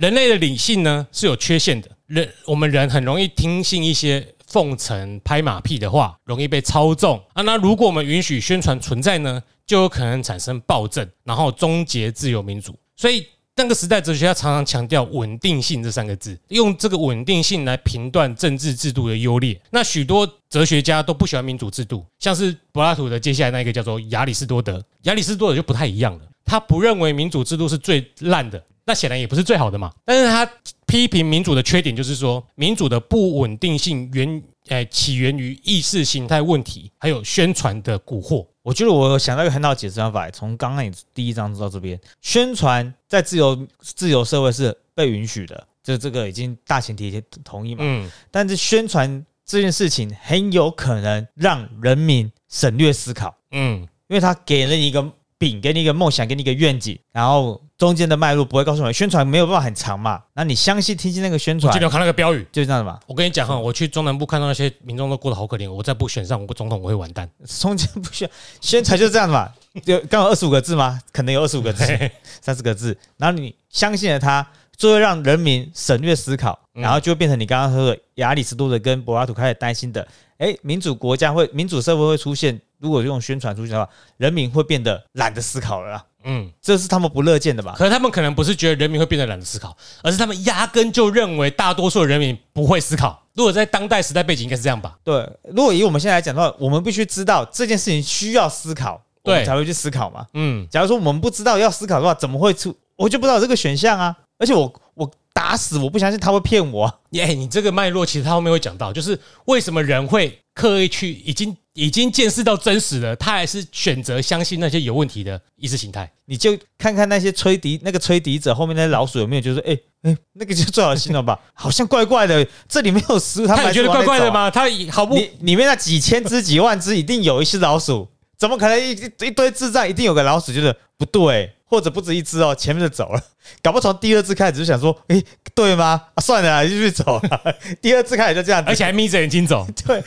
[0.00, 7.42] 人类的理性呢是有缺陷的，人我们人很容易听信一些奉承、拍马屁的话，容易被操纵啊。
[7.42, 12.74] 那如果我们允许宣传存在呢，就有可能产生暴政，然后终结自由民主。
[12.96, 19.60] 所以那个时代哲学家常常强调稳定性这三个字，用这个稳定性来评断政治制度的优劣。
[19.70, 28.64] 那许多哲学家都不喜欢民主制度，像是柏拉图的接下来那个叫做亚里士多德，亚里士多德就不太一样了，他不认为民主制度是最烂的。
[28.90, 30.44] 那显然也不是最好的嘛，但是他
[30.84, 38.44] 批评民主的缺点就是说，民主的不稳定性源，诶、起源于意识形态问题，还有宣传的蛊惑。
[38.62, 47.82] 我觉得我想到一个很好的解释方法，从刚刚你第一章到这边，宣传在自由自由社会是被允许的，这这个已经大前提同意嘛。
[47.84, 55.00] 嗯，但是宣传这件事情很有可能让人民省略思考，嗯，因为他给了你一个
[55.38, 63.00] 饼，给你一个梦想，给你一个愿景，然后中间的脉络不会告诉你，宣传没有办法很长嘛，那你相信听信那个宣传我记得，有看那个标语，就这样的嘛。
[63.06, 67.26] 我跟你讲哈，我去中南部看到那些民众都过得好可怜，我再不选上我总统，我会完蛋。
[67.46, 69.50] 中间不需要宣传，就是这样的嘛。
[69.86, 71.00] 有刚好二十五个字吗？
[71.10, 71.82] 可能有二十五个字。
[72.42, 87.74] 三十个字，然后你相信了他，就会让人民省略思考，嗯然后就会变成你刚刚说的亚里士多德跟柏拉图开始担心的，哎，民主国家会、民主社会会出现，如果用宣传出去的话，人民会变得懒得思考了啦，嗯，这是他们不乐见的吧？
[87.76, 93.22] 可是他们可能不是觉得人民会变得懒得思考，而是他们压根就认为大多数人民不会思考。
[93.34, 94.96] 如果在当代时代背景，应该是这样吧？
[95.02, 100.26] 对，如果以我们现在来讲的话，我们必须知道这件事情需要思考，我们对才会去思考嘛。
[100.34, 102.74] 嗯，假如说我们不知道要思考的话，怎么会出？
[102.96, 104.14] 我就不知道有这个选项啊！
[104.38, 116.10] 而且我我打死我不相信他会骗我啊、耶、你这个脉络其实他后面会讲到，就是为什么人会刻意去已经已经见识到真实了，他还是选择相信那些有问题的意识形态。
[116.26, 121.40] 你就看看那些吹笛那个吹笛者后面那些老鼠有没有，就是哎哎、 那个就最好信了吧？
[121.54, 124.04] 好像怪怪的，这里没有食物，他们觉得怪？
[124.04, 124.50] 怪的吗？
[124.50, 128.06] 他好不里面那几千只几万只一定有一只老鼠，
[128.40, 130.50] 怎么可能一一一堆智障一定有个老鼠？
[130.50, 133.22] 就是不对，或者不止一只哦，前面就走了，
[133.62, 135.22] 搞不好从第二次开始就想说，哎、
[135.54, 136.02] 对吗？
[136.14, 137.54] 啊，算了啦， 继续走了。
[137.82, 139.66] 第二次开始就这样，而且还眯着眼睛走。
[139.86, 140.02] 对，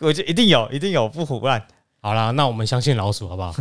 [0.00, 1.62] 我觉得一定有，一定有不胡乱。
[2.00, 3.54] 好啦，那我们相信老鼠好不好？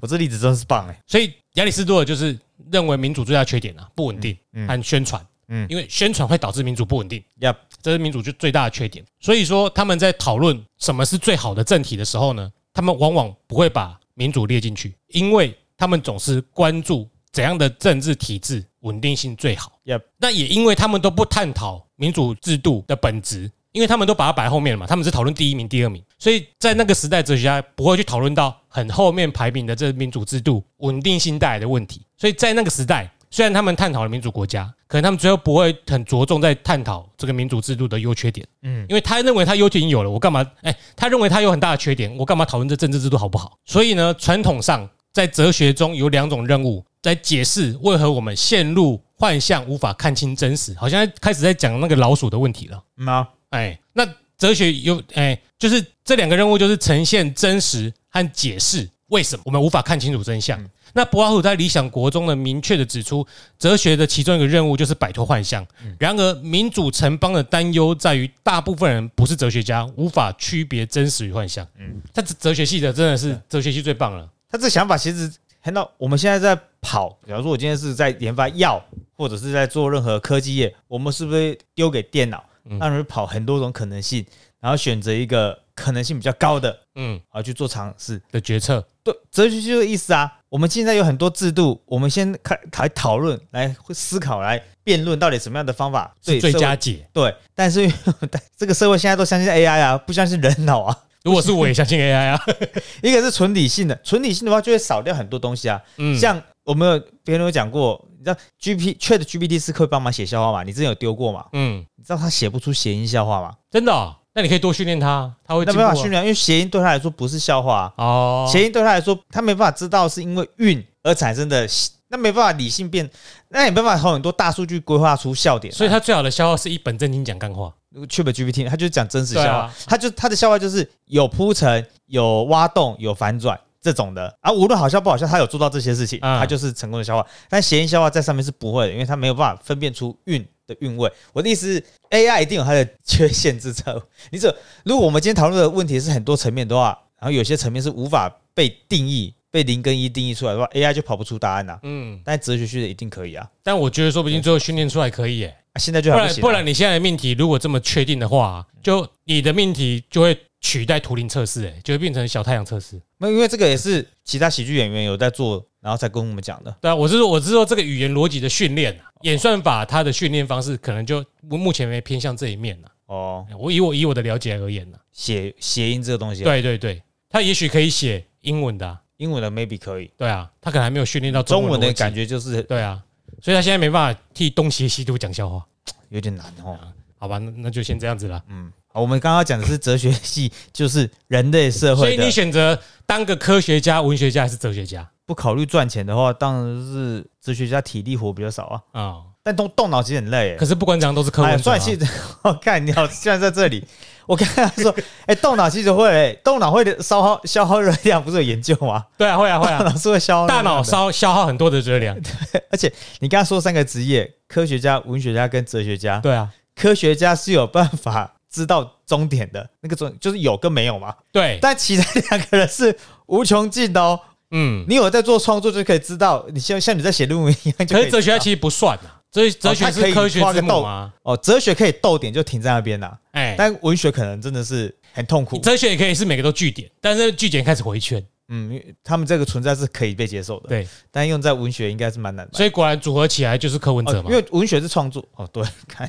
[0.00, 2.38] 我这例子真是棒哎，所以亚里士多德就是
[2.70, 5.20] 认为民主最大缺点啊，不稳定嗯和宣传。
[5.50, 7.52] 嗯因为宣传会导致民主不稳定，呀，
[7.82, 9.04] 这是民主就最大的缺点。
[9.18, 19.72] 所以说他们在讨论什么是最好的政体的时候呢，他们往往不会把民主列进去，因为他们总是关注怎样的政治体制稳定性最好。
[19.84, 32.02] Yep 那也因为他们都不探讨民主制度的本质，因为他们都把它摆在后面了嘛，他们是讨论第一名、第二名，所以在那个时代，哲学家不会去讨论到很后面排名的这民主制度稳定性带来的问题。
[32.16, 40.44] 所以在那个时代，虽然他们探讨了民主国家，可能他们最后不会很着重在探讨这个民主制度的优缺点，嗯，因为他认为他优点已经有了，我干嘛？
[40.62, 43.58] 哎，他认为他有很大的缺点，我干嘛讨论这政治制度好不好？
[43.64, 52.82] 所以呢，传统上在哲学中有两种任务，在解释为何我们陷入幻象，无法看清真实，好像开始在讲那个老鼠的问题了。
[52.96, 54.06] 嗯啊，哎，那
[54.38, 60.58] 哲学有哎，就是这两个任务，就是呈现真实和解释为什么我们无法看清楚真相。
[60.92, 63.26] 那柏拉图在《理想国》中呢，明确的指出，
[63.58, 65.66] 哲学的其中一个任务就是摆脱幻象。
[65.98, 71.66] 然而，民主城邦的担忧在于，大部分人不是哲学家，无法区别真实与幻象。
[71.78, 74.28] 嗯，他哲学系的真的是哲学系最棒了。
[74.50, 78.82] 他这想法其实很到我们现在在跑，假如说我今天是在研发药，
[79.16, 82.42] 或者是在做任何科技业，我们是不是丢给电脑，
[82.80, 84.24] 让人跑很多种可能性，
[84.60, 88.20] 然后选择一个可能性比较高的，嗯然后去做尝试？
[88.32, 90.32] 的决策，对，哲学就是意思啊。
[90.48, 97.06] 我们现在有很多制度，我们先开来讨论、来思考、来辩论，到底什么样的方法是最对社会佳解。
[97.12, 97.34] 对。
[97.54, 97.90] 但是
[98.56, 100.96] 这个社会现在都相信 AI 啊，不相信人脑啊。
[101.24, 102.40] 如果是我也相信 AI 啊，
[103.02, 105.78] 一个是纯理性的，纯理性的话就会少掉很多东西啊。
[105.98, 110.62] 嗯，像我们有别人有讲过，你知道 G P Chat G P T 是可以帮忙写笑话嘛？
[110.62, 111.44] 你之前有丢过嘛？
[111.52, 113.52] 嗯，你知道他写不出谐音笑话吗？
[113.70, 118.48] 真的哦、那你可以多训练他，他会没办法训练，因为谐音对他来说不是笑话啊、哦。
[118.50, 121.66] 谐音对他来说，他没办法知道是因为韵而产生的，
[122.08, 123.08] 那没办法理性变，
[123.48, 127.72] 那也没办法从很多大数据规划出笑点啊、所以他最好的笑话是一本正经讲干话。
[128.06, 129.74] Chat GPT 他就是讲真实笑话，对啊。
[129.86, 134.32] 他就他的笑话就是有铺陈、有挖洞、有反转这种的。
[134.42, 136.38] 啊，无论好笑不好笑，他有做到这些事情，嗯。
[136.38, 137.26] 他就是成功的笑话。
[137.48, 141.10] 但谐音笑话在上面是不会的，因为他没有办法分辨出韵的韵味。
[141.32, 143.82] 我的意思是，AI 一定有它的缺陷之处。
[144.30, 144.54] 你这
[144.84, 163.00] 如果我们今天讨论的问题是很多层面的话，然后有些层面是无法被定义、被零跟一定义出来的话，AI 就跑不出答案呐、嗯，但哲学系的一定可以啊，但我觉得说不定最后训练出来可以耶，啊现在就不然不然你现在的命题如果这么确定的话，就你的命题就会取代图灵测试，哎，就会变成小太阳测试。
[163.18, 166.76] 那因为这个也是其他喜剧演员有在做，然后才跟我们讲的。
[166.80, 172.88] 对啊，我是说我是说这个语言逻辑的训练啊，演算法它的训练方式可能就目前没偏向这一面呢。
[173.06, 183.02] 哦，我以我以我的了解而言呢，写谐音这个东西、，对对对，它也许可以写英文的啊，英文的 maybe 可以，对啊，他可能还没有训练到文中文的感，觉就是对啊，
[183.40, 185.66] 所以他现在没办法替东邪西毒讲笑话，
[186.10, 186.78] 有点难哦。
[187.20, 188.44] 好吧，那那就先这样子了。
[188.48, 192.30] 嗯，好，我们刚刚讲的是哲学系， 就是人类社会所以你。
[192.30, 199.14] 选择当个科学家、文学家还是哲学家不考虑赚钱的话，当然是哲学家体力活比较少啊，啊？
[199.42, 200.64] 但动动脑其实很累可。
[200.66, 203.84] 是不管怎样都是科哎呀，文者啊算其实我看你好，现在在这里，
[204.26, 204.94] 我刚才说，
[205.26, 209.06] 哎，动脑其实会，动脑会的消耗消耗热量，不是有研究吗？
[209.16, 212.16] 对啊，会啊会大啊，脑是会消耗热大脑消消耗很多的热量。
[212.70, 216.20] 而且你刚刚说三个职业：科学家、文学家跟哲学家。
[216.20, 221.14] 对啊，科学家是有办法知道终点的，那个终就是有跟没有嘛。
[221.32, 224.20] 对，但其他两个人是无穷尽的哦。
[224.50, 228.04] 嗯，你有在做创作就可以知道，你像像你在写论文一样就可以。
[228.04, 231.12] 可是哲学家其实不算啊，哲哲学是科学画个逗之母啊。
[231.22, 235.58] 哦，哲学可以逗点就停在那边啦，哎，但文学可能真的是很痛苦。
[235.58, 238.24] 哲学也可以是每个都据点，但是据点开始回圈。
[238.48, 242.56] 嗯，因为他们这个存在是可以被接受的，对，但用在文学应该是蛮难的。
[242.56, 244.36] 所以果然组合起来就是柯文哲哦，嘛因。
[244.36, 246.08] 为文学是创作哦，对， 看，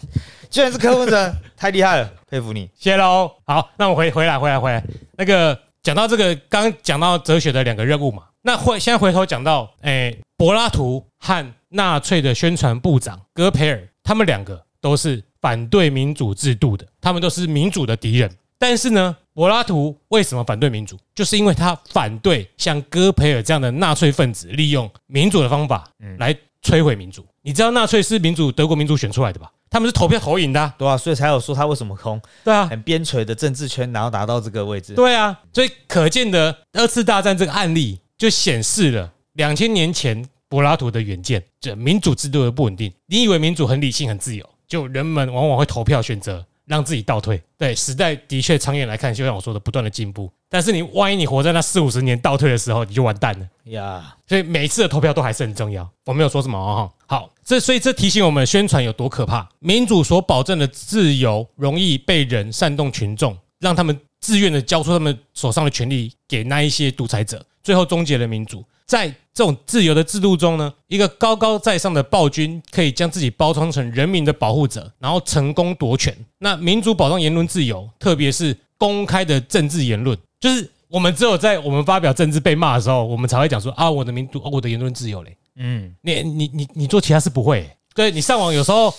[0.49, 2.69] 居然是柯文哲，太厉害了，佩服你。
[2.75, 3.29] 谢喽。
[3.45, 4.83] 好，那我回回来回来回来，
[5.17, 18.31] 那个讲到这个，刚刚讲到哲学的两个任务嘛，那回现在回头讲到，哎，柏拉图和纳粹的宣传部长戈培尔，他们两个都是反对民主制度的，他们都是民主的敌人。
[18.59, 20.97] 但是呢，柏拉图为什么反对民主？
[21.15, 27.25] 就是因为他反对像戈培尔这样的纳粹分子利用民主的方法来摧毁民主。
[27.41, 29.49] 你知道纳粹是民主德国民主选出来的吧？
[29.69, 34.93] 他们是投票投赢的啊、对啊，所以才有说他为什么空对啊，很边陲的政治圈，然后达到这个位置。
[34.93, 42.91] 对啊，所以可见的二次大战这个案例就显示了两千年前柏拉图的远见，这民主制度的不稳定。
[43.05, 47.41] 你以为民主很理性、很自由，就人们往往会投票选择让自己倒退。
[47.57, 50.31] 对，时代的确长远来看，就像我说的，不断的进步。
[50.47, 53.47] 但是你万一你活在那四五十年倒退的时候，你就完蛋了。
[53.71, 55.89] 呀，所以每一次的投票都还是很重要。
[56.05, 59.49] 我没有说什么哦，好，这所以这提醒我们宣传有多可怕。
[59.57, 68.63] 民主所保证的自由，容易被人煽动群众，让他们自愿的交出他们手上的权利给那一些独裁者，最后终结了民主。
[68.89, 76.11] 在这种自由的制度中呢，一个高高在上的暴君可以将自己包装成人民的保护者，然后成功夺权。
[76.39, 85.37] 那民主保障言论自由，特别是公开的政治言论，就是我们只有在我们发表政治被骂的时候，我们才会讲说啊，我的民主，哦我的言论自由嘞。
[85.57, 88.91] 嗯，你你你你做其他事不会欸、对你上网有时候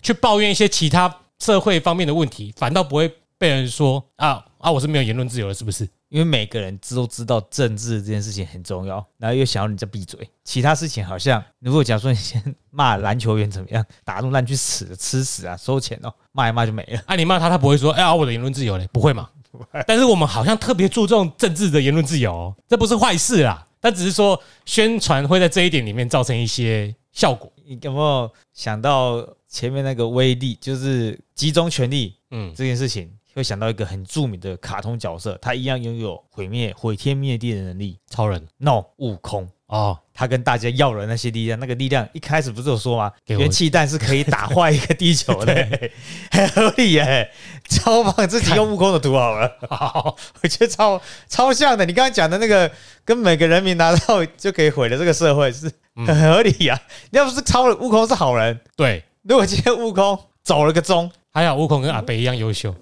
[0.00, 5.86] 去抱怨一些其他社会方面的问题，反倒不会被人说啊啊，我是没有言论自由的，是不是？
[6.08, 17.02] 因为每个人都知道政治这件事情很重要，然后又想要人家闭嘴，其他事情好像如果假如说你先 骂篮球员怎么样，打那么烂去死，吃屎啊，收钱哦，骂一骂就没了。
[17.04, 19.28] 啊，你骂他，他不会说哎呀，我的言论自由嘞，不会嘛？
[19.86, 27.52] 但是我们好像特别注重政治的言论自由、哦，这不是坏事啦，但只是说宣传会在这一点里面造成一些效果。
[27.66, 33.10] 你有没有想到前面那个威力，就是集中权力嗯，这件事情？
[33.34, 37.98] 会想到一个很著名的卡通角色，他一样拥有毁灭、毁天灭地的能力。
[38.08, 43.10] 超人 No，悟空，哦，他跟大家要了那些力量，那个力量一开始不是有说吗？
[43.26, 45.52] 元气弹是可以打坏一个地球的，
[46.30, 47.28] 很 合理耶，
[47.68, 48.28] 超棒！
[48.28, 51.84] 自己用悟空的图好了， 好，我觉得超超像的。
[51.84, 52.70] 你刚刚讲的那个，
[53.04, 55.68] 跟每个人民拿到就可以毁了这个社会，是
[56.06, 56.80] 很合理呀、
[57.10, 62.72] 你要不是超人，悟空是好人，对，如果今天悟空走了个钟，还好悟空跟阿北一样优秀。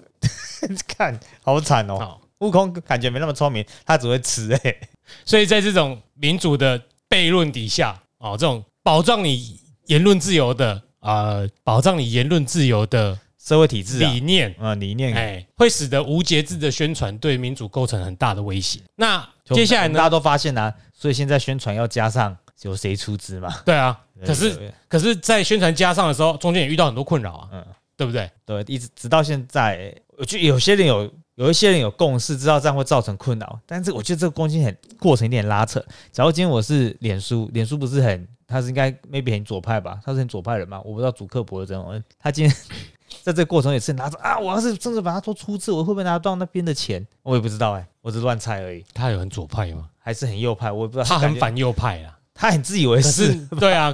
[0.87, 1.97] 看好惨哦。
[1.97, 4.75] 好，悟空感觉没那么聪明，他只会吃哎、
[5.25, 15.13] 所以在这种民主的悖论底下，哦，这种保障你言论自由的，呃，保障你言论自由的社会体制啊，理念，啊理念。
[15.13, 18.79] 哎，会使得无节制的宣传对民主构成很大的威胁。
[18.95, 19.97] 那接下来呢？
[19.97, 23.53] 大家都发现啊，所以现在宣传要加上由谁出资嘛？
[23.65, 27.65] 对啊，可是可是，在宣传加上的时候，中间也遇到很多困扰啊，嗯
[27.97, 28.29] 对不对？
[28.45, 29.93] 对，一直直到现在，
[30.23, 35.83] 我觉得有些人有有一些人有共识，知道这样会造成困扰，但是我觉得这个攻击很过程有点拉扯。
[36.13, 39.99] 假如今天我是脸书，脸书不是很，他是应该 maybe 很左派吧？
[40.01, 40.79] 他是很左派人嘛？
[40.85, 42.55] 我不知道主客博的这种人，他今天
[43.21, 47.05] 在这个过程也是拿着啊，我要是真的把它做出资，我会不会拿到那边的钱？
[47.21, 49.89] 我也不知道哎、我只是乱猜而已，他有很左派吗？
[49.99, 51.03] 还是很右派，我也不知道。
[51.03, 52.17] 他很反右派啊。
[52.33, 53.93] 他很自以为是，是，对啊，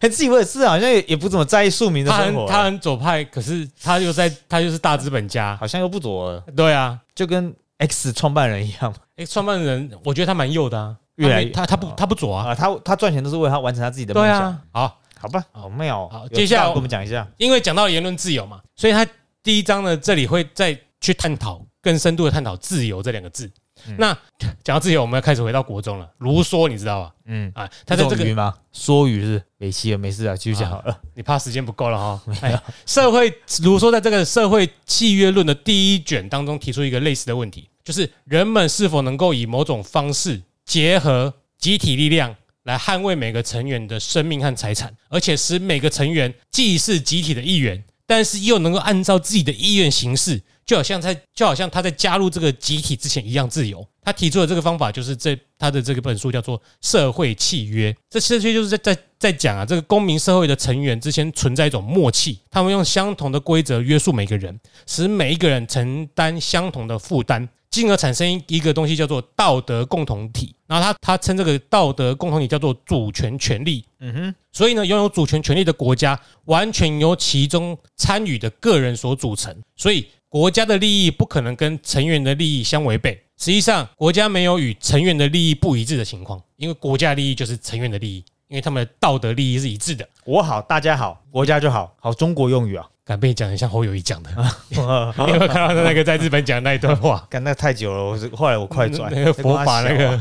[0.00, 6.98] 很自以为是，好像也也不怎么在意庶民的他生活，很他很左派，可是他又在他又是大资本家，好像又不左了，对啊。
[7.14, 8.94] 就跟 X 创办人一样。
[9.16, 14.38] X，创办人，我觉得他蛮右的啊，越来越他他不他不左啊，啊，他他赚钱都是为他完成他自己的梦想。
[14.38, 14.62] 对啊。
[14.72, 16.08] 好，好吧，好妙哦。
[16.12, 17.26] 好有接下来我们讲一下。
[17.38, 19.06] 因为讲到言论自由嘛，所以他
[19.42, 23.50] 第一章呢，这里会再去探讨更深度的探讨“自由”这两个字。
[23.88, 24.16] 嗯那
[24.62, 26.08] 讲到自由，我们要开始回到国中了。
[26.18, 27.12] 卢梭，你知道吧？
[27.26, 28.54] 嗯，啊，他在这个吗？
[28.72, 30.98] 说语是没戏了，没事啊，继续讲好了。
[31.14, 32.22] 你怕时间不够了哈。
[32.42, 33.28] 哎，社会
[33.62, 42.34] 卢梭在这个社会契约论的第一卷当中提出一个类似的问题，就是人们是否能够以某种方式结合集体力量
[42.64, 50.42] 来捍卫每个成员的生命和财产，而且使每个成员既是集体的一员，但是又能够按照自己的意愿行事。
[50.66, 53.86] 就好像在就好像他在加入这个集体之前一样自由。
[54.02, 67.48] 他提出的这个方法就是这他的这个本书叫做《社会契约》，这其实就是在在在讲啊，这个公民社会的成员之间存在一种默契，他们用相同的规则约束每个人，使每一个人承担相同的负担。
[67.68, 73.84] 进而产生一个东西叫做道德共同体，然后他他称这个道德共同体叫做主权权利。
[73.98, 80.06] 嗯哼，所以呢，拥有主权权利的国家完全由其中参与的个人所组成，所以
[80.36, 83.18] 国家的利益不可能跟成员的利益相违背。
[83.38, 90.06] 实际上，国家没有与成员的利益不一致的情况，因为国家利益就是成员的利益，因为他们的道德利益是一致的。
[90.26, 92.86] 我好，大家好，国家就好，好中国用语啊。
[93.02, 94.30] 敢被你讲的像侯友谊讲的，
[94.68, 97.26] 你有没有看到那个在日本讲的那一段话？
[97.30, 100.20] 干那太久了，我是后来我快转那个佛法那个，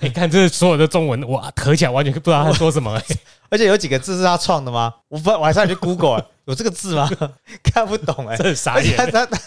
[0.00, 3.04] 你看这所有的中文，哇，合起来完全不知道他说什么、欸。
[3.50, 4.94] 而且有几个字是他创的吗？
[5.08, 7.10] 我不，我还上去 Google，欸 有这个字吗？
[7.62, 9.38] 看不懂哎、这很傻眼，他他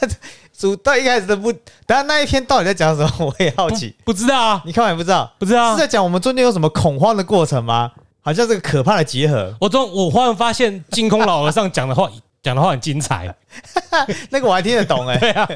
[0.58, 3.26] 主到一开始都不，等下那一篇到底在讲什么？
[3.26, 3.96] 我也好奇。
[4.04, 5.72] 不知道啊，你看完也不知道，不知道啊。
[5.74, 7.92] 是在讲我们中间有什么恐慌的过程吗？
[8.22, 12.10] 好像这个可怕的结合，我中我忽然发现净空老和尚讲的话
[12.42, 13.34] 讲的话很精彩。
[14.30, 15.50] 那个我还听得懂哎、对啊，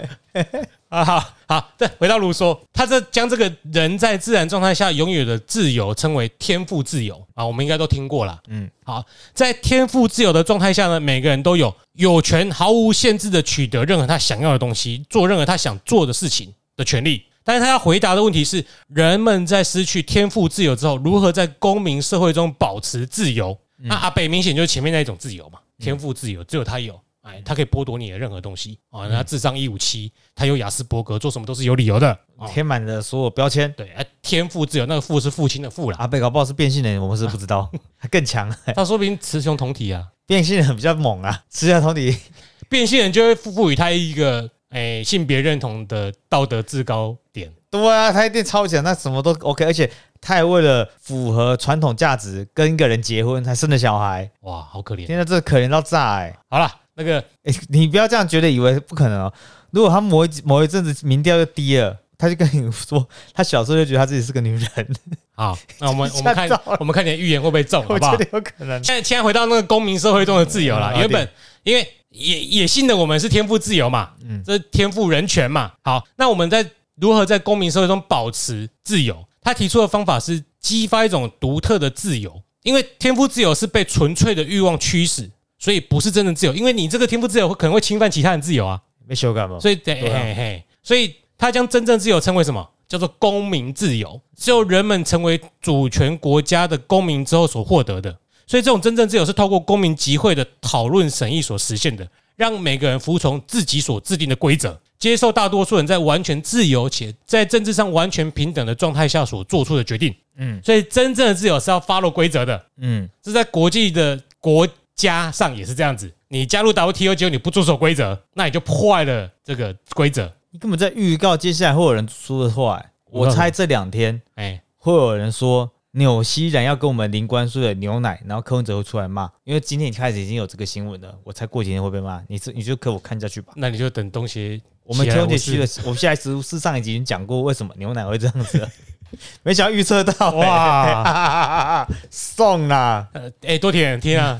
[0.89, 8.39] 啊好好，再回到卢梭，他这将这个人在自然状态下拥有的自由称为天赋自由啊，我们应该都听过啦。
[8.47, 17.23] 嗯嗯，好，在天赋自由的状态下呢，每个人都有有权毫无限制的取得任何他想要的东西，做任何他想做的事情的权利。
[17.43, 23.57] 但是他要回答的问题是：人们在失去天赋自由之后，如何在公民社会中保持自由？
[23.79, 29.07] 那阿北明显就是前面那一种自由嘛，天赋自由只有他有，哎，他可以剥夺你的任何东西啊。
[29.09, 32.17] 他智商一五七，他有雅斯伯格，做什么都是有理由的。
[32.37, 33.71] 哦，填满了所有标签。
[33.73, 37.69] 对，哎，天赋自由，那个父是父亲的父啦，阿贝搞不好是变性人，我们是不知道，
[37.99, 42.15] 他 更强， 他说不定雌雄同体啊，变性人比较猛啊，雌雄同体
[42.69, 47.51] 变性人就会赋予他一个哎性别认同的道德制高点。
[47.69, 54.29] 对啊，他一定超强，那什么都 OK，而且他还为了符合传统价值跟一个人结婚，才生了小孩。
[54.41, 55.05] 哇，好可怜。
[55.05, 57.55] 现在，这可怜到炸哎、好了，那个欸！
[57.69, 59.33] 你不要这样觉得，以为不可能哦。
[59.71, 64.95] 如果他某一某一阵子民调又低了，他就跟你说， 他小时候就觉得他自己是个女人，
[65.35, 68.29] 好，那我们 我们看我们看你的预言会不会中，好不好我觉得？
[68.33, 68.83] 有可能。
[68.83, 71.29] 现在现在回到那个公民社会中的自由啦，嗯原本
[71.63, 75.71] 因为野野性的我们是天赋自由嘛，嗯这是天赋人权嘛。
[75.83, 79.23] 好，那我们在如何在公民社会中保持自由？
[79.43, 86.53] 他提出的方法是激发一种独特的自由，因为天赋自由是被纯粹的欲望驱使，所以不是真的自由。
[86.53, 89.59] 因为你这个天赋自由会可能会侵犯其他人自由啊，没修改吗？
[89.59, 92.67] 所以对所以他将真正自由称为什么？
[92.87, 98.17] 叫做公民自由，只有人们成为主权国家的公民之后所获得的。
[98.45, 110.15] 所以这种真正自由是透过公民集会的讨论审议所实现的，让每个人服从自己所制定的规则，接受大多数人在完全自由且在政治上完全平等的状态下所做出的决定。
[110.37, 114.65] 嗯所以真正的自由是要 follow 规则的，嗯，这在国际的国
[114.97, 116.11] 家上也是这样子。
[116.27, 122.89] 你加入 WTO 结果你不遵守规则，那你就破坏了这个规则，你根本在预告接下来会有人说的话、欸。
[123.09, 132.21] 我猜这两天哎，会有人说纽西兰要跟我们零关税的牛奶，然后柯文哲会出来骂，因为今天开始已经有这个新闻了，我猜过几天会被骂。
[132.27, 133.53] 你这你就给我看下去吧。
[133.55, 138.69] 那你就等东西我们起来天姐是区的，我们现在是是上一集已经讲过为什么牛奶会这样子了，
[139.43, 143.07] 没想到预测到、欸，哇， 送啦！
[143.13, 144.37] 呃，哎，多甜天啊！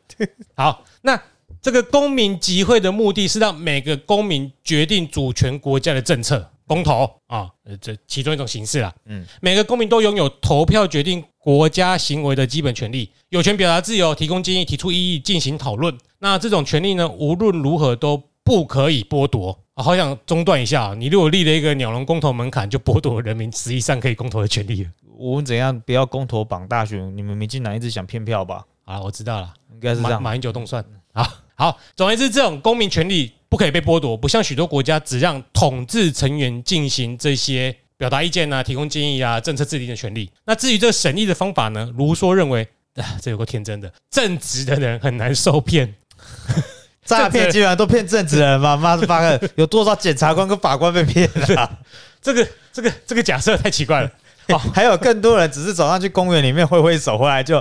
[0.56, 1.20] 好，那
[1.60, 8.92] 这个公民集会的目的是让每个公民决定主权国家的政策，公投啊，呃，这其中一种形式啦。
[9.06, 15.96] 嗯嗯，每个公民都拥有投票决定国家行为的基本权利，有权表达自由，提供建议，提出异议，进行讨论。
[16.18, 19.58] 那这种权利呢，无论如何都不可以剥夺。
[19.76, 24.90] 啊好想中断一下啊，你如果立了一个鸟笼公投门槛，就剥夺人民实际上可以公投的权利了。
[25.18, 27.14] 我们怎样不要公投绑大选？
[27.14, 28.64] 你们民进党一直想骗票吧？
[28.86, 29.52] 好，我知道了。
[29.74, 30.12] 应该是这样。
[30.14, 30.82] 马马英九动算。
[31.12, 40.30] 啊好，总而言之，这种公民权利不可以被剥夺，不像许多国家只让统治成员进行这些表达意见啊、提供建议啊、政策制定的权利。
[40.46, 45.94] 那至于这个审议的方法呢，卢梭认为，啊，这有个天真的，正直的人很难受骗。
[47.06, 51.78] 诈骗基本上都骗正直人嘛， 妈的八个，有多少检察官跟法官被骗了、
[52.20, 54.10] 这个这个这个假设太奇怪了。
[54.54, 57.60] 哦还有更多人只是走上去公园里面挥挥手，回来就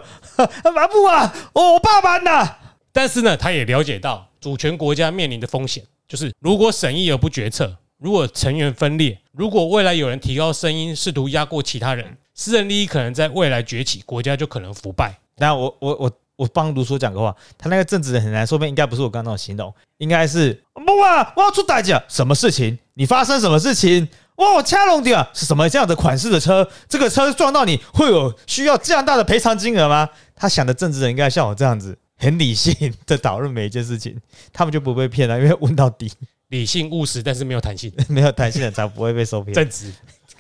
[0.76, 2.48] 麻布啊，哦我爸爸呢？
[2.94, 15.18] 但是呢，他也了解到主权国家面临的风险，就是如果审议而不决策，如果成员分裂，如果未来有人提高声音，试图压过其他人，私人利益可能在未来崛起，国家就可能腐败。
[15.38, 22.78] 那我我我我帮卢叔讲个话，他那个正直的很难受骗，应该不是我刚刚那种形容，应该是不啊，我要出代价，什么事情？
[22.96, 24.08] 你发生什么事情？
[24.36, 26.68] 哇，我掐拢的是什么这样的款式的车？
[26.90, 30.10] 这个车撞到你会有需要这样大的赔偿金额吗？
[30.36, 34.20] 他想的正直人应该像我这样子，很理性的讨论每一件事情，
[34.52, 36.12] 他们就不被骗了，因为问到底，
[36.50, 39.54] 理性务实，但是没有弹性， 没有弹性的才不会被受骗。
[39.54, 39.94] 正直，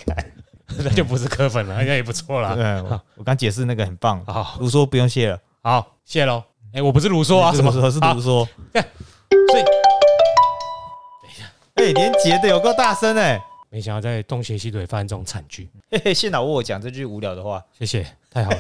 [0.77, 2.53] 那就不是磕粉了，应该也不错啦。
[2.53, 6.43] 对，我我刚解释那个很棒，好卢叔不用谢了，好，谢喽。
[6.73, 8.23] 哎，我不是卢梭啊，什么是卢梭是好卢梭。
[8.23, 8.45] 所
[9.59, 9.63] 以
[11.73, 13.41] 哎，连结的有够大声哎！
[13.71, 15.67] 没想到在东邪西队发生这种惨剧。
[15.89, 17.59] 嘿嘿，谢老为我讲这句无聊的话。
[17.79, 18.59] 谢谢，太好了，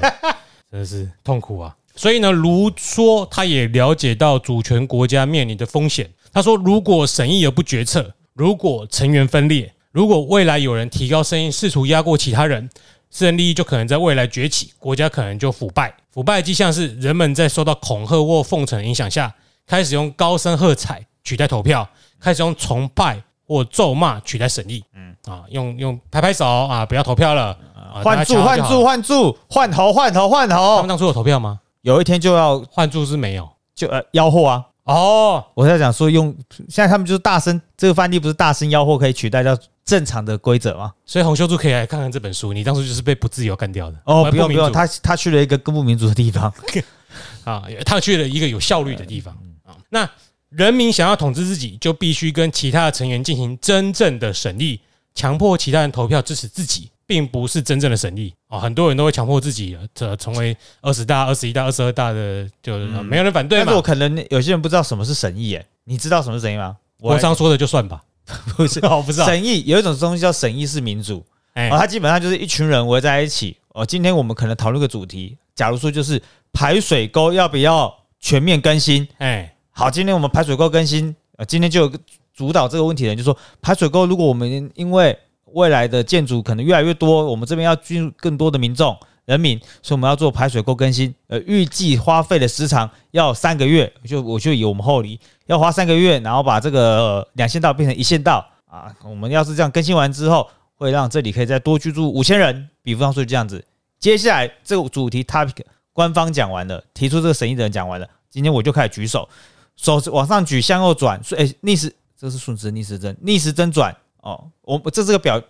[0.71, 1.75] 真的是痛苦啊。
[1.95, 6.09] 所以呢，卢梭他也了解到主权国家面临的风险。
[6.33, 12.67] 他说，如果审议而不决策，如果成员分裂，如果未来有人提高声音，试图压过其他人，
[13.15, 15.95] 私人利益就可能在未来崛起，国家可能就腐败。
[16.11, 19.33] 腐败的迹象是人们在受到恐吓或奉承的影响下，
[19.65, 21.87] 开始用高声喝彩取代投票，
[22.19, 24.83] 开始用崇拜或咒骂取代审议。
[24.93, 27.57] 嗯啊，用用拍拍手啊，不要投票了。
[27.73, 30.75] 啊换住，换住，，换住，换头，换头，换头。
[30.75, 31.61] 他们当初有投票吗？
[31.83, 34.65] 有一天就要换注是没有就呃吆喝啊！
[34.83, 36.35] 哦，我在讲说用，
[36.67, 40.91] 现在他们就是大声，这个范例不是大声吆喝可以取代掉正常的规则吗？
[41.05, 42.51] 所以洪秀柱可以来看看这本书。
[42.51, 46.51] 你当初就是被不自由干掉的哦，不用不用，他他去了一个更不民主的地方。
[47.45, 49.33] 啊，他去了一个有效率的地方
[49.63, 49.77] 啊。
[49.89, 50.09] 那
[50.49, 54.79] 人民想要统治自己，就必须跟其他的成员进行真正的审议，
[55.13, 58.59] 强迫其他人投票支持自己，并不是真正的审议啊。
[58.59, 63.81] 很多人都会强迫自己这成为二十大、二十一大、二十二大的，就是没有人反对但是我。
[63.81, 66.75] 可能有些人不知道什么是审议，哎，你知道什么是审议吗？
[66.99, 68.01] 我刚说的就算吧，
[68.57, 71.23] 不是哦，不知道，审议有一种东西叫审议式民主，
[71.53, 73.57] 哎哦，它基本上就是一群人围在一起。
[73.69, 76.21] 哦，今天我们可能讨论个主题，假如说就是
[76.53, 79.05] 排水沟要不要全面更新？
[79.17, 81.99] 哎，好，今天我们排水沟更新，呃，今天就有个
[82.33, 85.17] 主导这个问题的人就说，排水沟如果我们因为
[85.47, 103.63] 未来的建筑可能越来越多，我们这边要进入更多的民众人民，所以我们要做排水沟更新，呃，预计花费的时长要三个月，就我就以我们后里要花三个月，然后把这个呃两线道变成一线道啊，我们要是这样更新完之后，会让这里可以再多居住五千人，比方说这样子。
[103.99, 109.27] 接下来这个主题 topic 官方讲完了，提出这个审议的人讲完了，今天我就开始举手，
[109.75, 114.51] 手往上举，向右转，所以、诶逆时这是顺时逆时针，逆时针转哦。
[114.61, 115.41] 我这是个表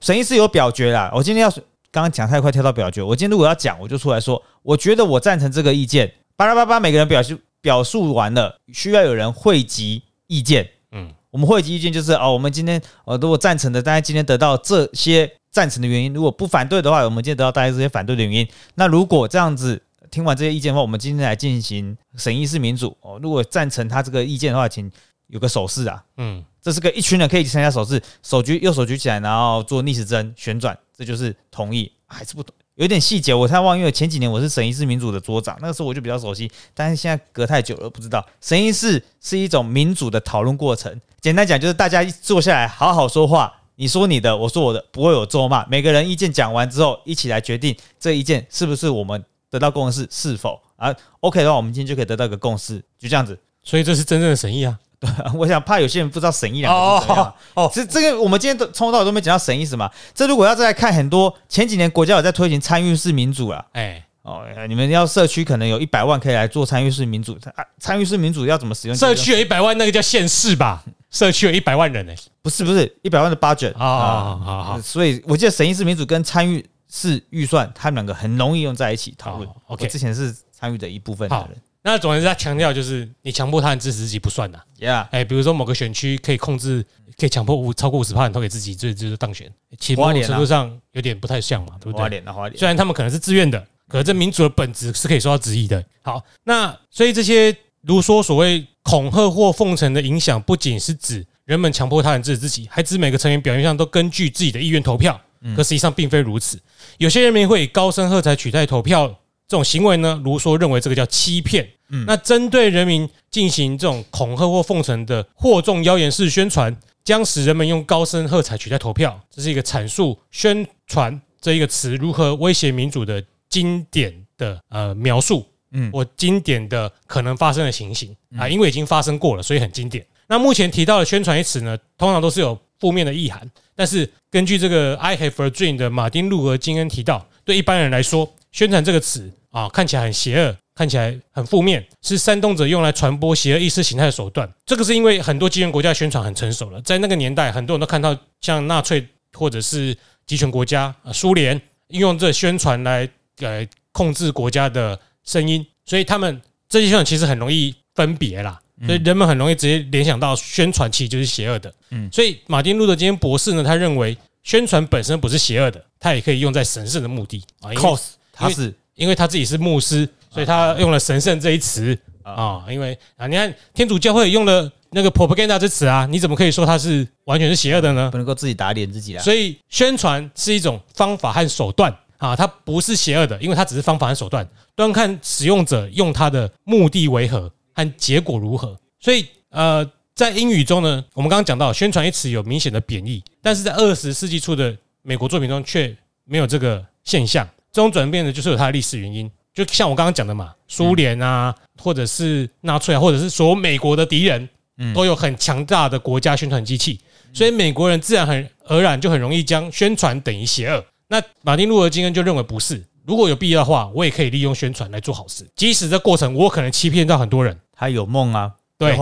[0.00, 1.10] 审议是有表决啦。
[1.14, 1.62] 我今天要是
[1.98, 6.14] 刚刚讲太快跳到表决，我今天如果要讲，我就出来说，我觉得我赞成这个意见。
[6.36, 10.70] 巴拉巴拉，每个人表述表述完了，需要有人汇集意见。
[10.92, 18.48] 嗯，我们汇集意见就是哦，我们今天呃如果赞成的，大家今天得到这些赞成的原因；如果不反对的话，我们今天得到大家这些反对的原因。
[18.76, 23.18] 那如果这样子听完这些意见的话，我们今天来进行审议式民主哦。
[23.20, 24.88] 如果赞成他这个意见的话，请
[25.26, 32.54] 有个手势啊，嗯，这是个一群人可以参加手势，手举右手举起来，然后做逆时针旋转，这就是同意还是不同？
[32.74, 38.22] 有点细节，我太忘，因为前几年我是审议式民主的桌长，那个时候我就比较熟悉，但是现在隔太久了，不知道。
[38.42, 53.38] 审议式是一种民主的讨论过程，简单讲就是大家坐下来好好说话，你说你的，我说我的，不会有咒骂，每个人意见讲完之后，一起来决定这意见是不是我们得到共识，是否啊 OK 的话，我们今天就可以得到一个共识，就这样子。
[53.62, 54.78] 所以这是真正的审议啊。
[55.34, 57.34] 我想怕有些人不知道审议两个字怎么样。
[57.54, 59.88] 哦，这这个我们今天都从头到尾都没讲到审议什么。
[60.14, 68.96] 这如果要再来看很多前几年国家有在推行参与式民主啊，哎，哦，你们要社区可能有一百万可以来做参与式民主，啊，参与式民主要怎么使用？
[68.96, 70.82] 社区有一百万，那个叫县市吧？
[71.10, 79.56] 社区有一百万人呢、不是不是一百万的 budget 好好好好所以我记得审议式民主跟参与式预算，他们两个很容易用在一起讨论好。
[79.68, 81.56] ，OK 我之前是参与的一部分的人
[81.90, 84.62] 那总之，他强调就是你强迫他人支持自己不算的。
[84.78, 86.84] ，Yeah，哎，比如说某个选区可以控制，
[87.16, 89.50] 可以强迫五超过五十人投给自己，这就是当选。
[89.78, 92.02] 其实某种程度上有点不太像嘛，对不对？
[92.02, 95.82] 花脸啊花脸，虽然他们可能是自愿的，可是这民主的本质是可以受到质疑的。
[96.02, 105.18] 好，那所以这些如说所谓恐吓或奉承的影响，不仅是指人们强迫他人支持自己，还指每个成员表面上都根据自己的意愿投票，
[105.56, 106.60] 可实际上并非如此。
[106.98, 109.18] 有些人民会以高声喝彩取代投票
[109.48, 111.66] 这种行为呢，卢梭认为这个叫欺骗。
[111.90, 125.46] 嗯那针对人民进行这种恐吓或奉承的惑众妖言式宣传，将使人们用高声喝彩取代投票，这是一个阐述宣传这一个词如何威胁民主的经典的呃描述。
[125.70, 130.04] 嗯我经典的可能发生的情形啊，因为已经发生过了，所以很经典。
[130.26, 144.50] 那目前提到的宣传一词呢，通常都是有负面的意涵，但是根据这个 I Have a Dream 的马丁路德金恩提到，对一般人来说，宣传这个词啊，看起来很邪恶，看起来很负面，是煽动者用来传播邪恶意识形态的手段。
[144.66, 149.96] 这个是因为很多集权国家的宣传很成熟了，在那个年代，很多人都看到像纳粹或者是
[150.26, 153.08] 集权国家啊，苏联运用这宣传来
[153.40, 158.60] 呃控制国家的声音，所以他们这些宣传其实很容易分别啦。
[158.86, 161.74] 所以人们很容易直接联想到宣传其实就是邪恶的。
[161.90, 172.64] 嗯所以马丁路德金博士呢，他认为宣传本身不是邪恶的，它也可以用在神圣的目的啊，因为 cos 他是因为他自己是牧师，所以他用了神圣这一词啊。
[172.70, 178.10] 因为啊，你看天主教会用了那个 propaganda 这词啊，你怎么可以说他是完全是邪恶的呢？
[178.10, 179.22] 不能够自己打脸自己啊。
[179.22, 188.78] 所以宣传是一种方法和手段啊，它不是邪恶的，因为它只是方法和手段，端看使用者用它的目的为何和结果如何。
[189.00, 197.48] 所以呃，在英语中呢，我们刚刚讲到宣传一词有明显的贬义，但是在二十世纪初的美国作品中却没有这个现象。
[197.72, 199.30] 这种转变呢，就是有它的历史原因。
[199.54, 204.48] 就像我刚刚讲的嘛，苏联啊，或者是纳粹啊，或者是所有美国的敌人，
[204.94, 207.00] 都有很强大的国家宣传机器，
[207.32, 210.84] 所以美国人自然很而然就很容易将宣传等于邪恶。
[211.08, 218.96] 那马丁路德金恩就认为不是，如果有必要的话，我也可以利用宣传来做好事，即使这过程我可能欺骗到很多人，他有梦啊，对。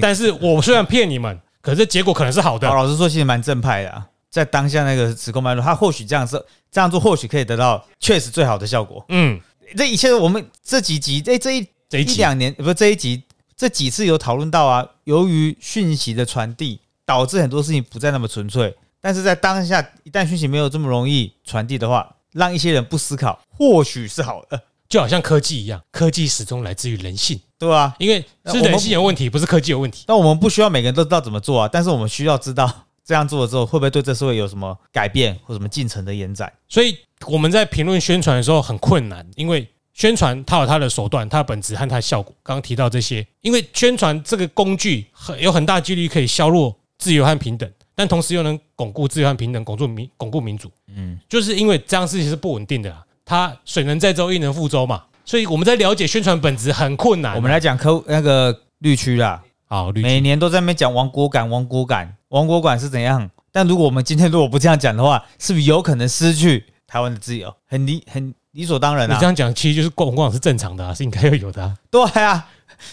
[0.00, 2.66] 但是我虽然骗你们，可是结果可能是好好，的。
[2.66, 9.04] 老实说，其实蛮正派的、啊，在当下那个时空脉络，他或许这样做，这样做或许可以得到确实最好的效果。
[9.08, 9.40] 嗯，
[9.76, 13.22] 这一切我们这几集，这这一一这一集两年，不是这一集，
[13.56, 18.76] 这几次有讨论到啊，由于讯息的传递，导致很多事情不再那么纯粹。
[19.00, 30.04] 但是在当下，一旦讯息没有这么容易传递的话，让一些人不思考，或许是好的，就好像科技一样，科技始终来自于人性，对吧、因为是人性有问题，不是科技有问题。
[30.06, 36.52] 但我们不需要每个人都知道怎么做啊，但是我们需要知道这样做了之后，会不会对这社会有什么改变或什么进程的延展？
[36.68, 36.94] 所以
[37.26, 42.34] 我们在评论宣传的时候很困难，因为宣传它有它的手段、它的本质和它的效果。
[42.42, 50.70] 刚刚提到这些，因为宣传这个工具很有很大几率可以削弱自由和平等，但同时又能巩固自由和平等，巩固民巩固民主。
[50.94, 55.04] 嗯，就是因为这样事情是不稳定的啦，它水能载舟，亦能覆舟嘛。
[55.24, 57.36] 所以我们在了解宣传本质很困难啊。
[57.36, 63.30] 我们来讲科那个绿区啦，好，绿每年都在那边讲亡国感，亡国感，亡国馆是怎样？
[63.50, 67.52] 但如果我们今天如果不这样讲的话，是不是有可能失去台湾的自由？
[67.66, 69.24] 很理很理所当然啊你这。
[69.24, 71.74] 样讲，其实就是逛逛是正常的啊，是应该要有的啊。
[71.90, 72.46] 对啊，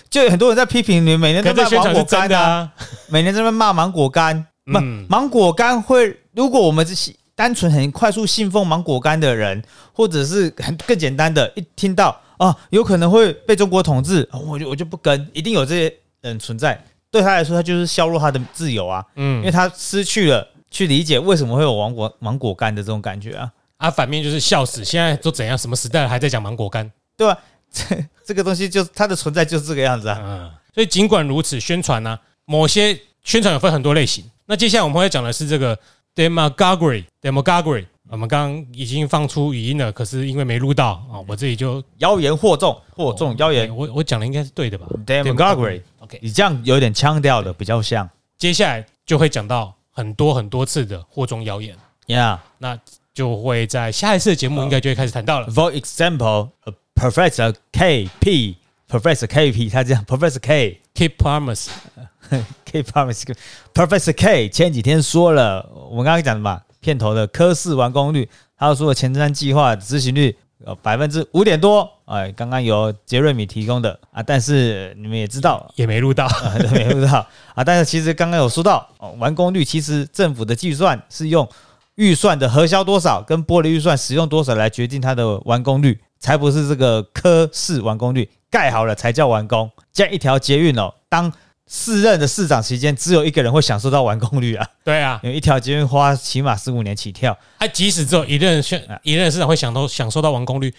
[0.10, 2.72] 就有很多人在批评你，每年都在骂芒果干啊。
[3.10, 4.48] 每年在那骂芒果干。
[4.66, 9.62] 不、嗯芒果干会，如果我们是单纯很快速信奉芒果干的人，
[9.94, 16.84] 或者是很更简单的，一听到啊有可能会被中国统治，啊我就我就不跟，一定有这些人存在。
[17.16, 25.58] 对他来说，他就是削弱他的自由啊，嗯因为嗯，他失去了去理解为什么会有芒果芒果干的这种感觉啊，啊，反面就是笑死，现在都怎样？
[25.58, 26.92] 什么时代了还在讲芒果干？
[27.16, 27.40] 对吧？
[27.72, 27.96] 这
[28.28, 30.20] 这个东西就它的存在就是这个样子啊。
[30.22, 34.30] 嗯，所以尽管如此，宣传呢、某些宣传有分很多类型。
[34.48, 35.80] 那接下来我们会讲的是这个
[36.14, 51.76] demagoguery，demagoguery 我们刚刚已经放出语音了，可是因为没录到啊，我这里就妖言惑众，惑众妖言我我讲的应该是对的吧 demagoguery，？OK，你这样有点腔调的，比较像接下来就会讲到很多很多次的惑众谣言
[52.08, 52.40] ，，Yeah。
[52.60, 52.80] 那
[53.14, 55.48] 就会在下一次的节目应该就会开始谈到了。
[55.48, 56.50] For example,
[56.94, 58.58] Professor K P
[58.90, 63.34] Professor K P 他这样 Professor K Keep promise，K Promise
[63.74, 75.68] Professor K 前几天说了，我们刚刚讲的嘛，片头的科室完工率，他说前瞻计划执行率呃百分之五点多，哎，刚刚由杰瑞米提供的啊，但是你们也知道。
[75.76, 76.28] 也没录到。
[76.72, 77.26] 没录到
[77.56, 77.64] 啊！
[77.64, 81.50] 但是其实刚刚有说到哦，完工率其实政府的计算是用
[81.96, 89.72] 预算的核销多少跟玻璃预算使用多少来决定它的完工率，才不是这个科室完工率盖好了才叫完工。
[89.92, 91.34] 这样一条捷运哦，当
[91.68, 97.36] 四任的市长期间，只有一个人会享受到完工率啊，对啊， 因为一条捷运花起码十五年起跳。
[97.60, 100.74] 他即使只有一任县一任市长会享受享受到完工率，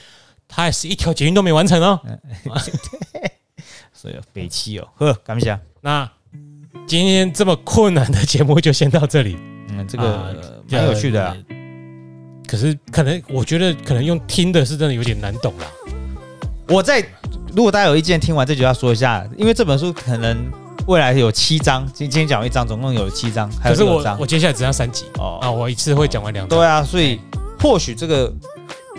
[0.46, 2.00] 他也是一条捷运都没完成哦。
[3.92, 5.58] 所以北七哦，呵，感谢。
[5.80, 6.08] 那
[6.86, 9.36] 今天这么困难的节目就先到这里，
[9.70, 10.36] 嗯，这个
[10.70, 11.36] 蛮有趣的啊。
[12.46, 15.66] 可是可能我觉得可能用听的是真的有点难懂啦。
[16.68, 17.04] 我在
[17.56, 20.48] 如果大家有意见，听完这句要说一下，因为这本书可能
[20.86, 26.56] 未来有七章，今今天讲一章，总共有七章，还可是我有六章我接下来只要三集哦啊，我一次会讲完两章。
[26.56, 27.20] 对啊，所以
[27.58, 28.32] 或许这个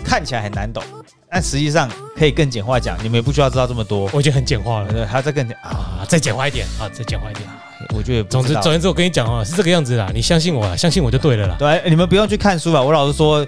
[0.04, 0.82] 看起来很难懂，
[1.30, 4.06] 但实际上可以更简化讲，你们也不需要知道这么多。
[4.12, 7.48] 我已经很简化了对，还要再更简啊，啊，再简化一点啊，再简化一点。
[7.94, 11.56] 我觉得也不知道总之总而言之，我跟你讲哦，是这个样子啦，你相信我啦，相信我就对了啦。
[11.58, 12.82] 对，你们不用去看书吧。
[12.82, 13.46] 我老实说，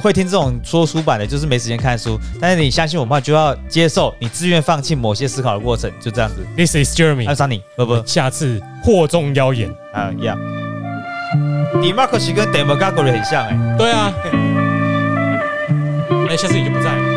[0.00, 2.18] 会听这种说书版的，就是没时间看书。
[2.40, 6.46] 但是你相信我的话，就要接受你自愿放弃某些思考的过程，就这样子。
[6.56, 9.70] This is Jeremy，爱上你，不不下次惑众妖言。
[9.92, 10.38] 啊一样。
[11.82, 14.12] DMARCUS 跟 demagoguery 很像哎、对啊，
[16.28, 17.15] 哎，下次你就不在了。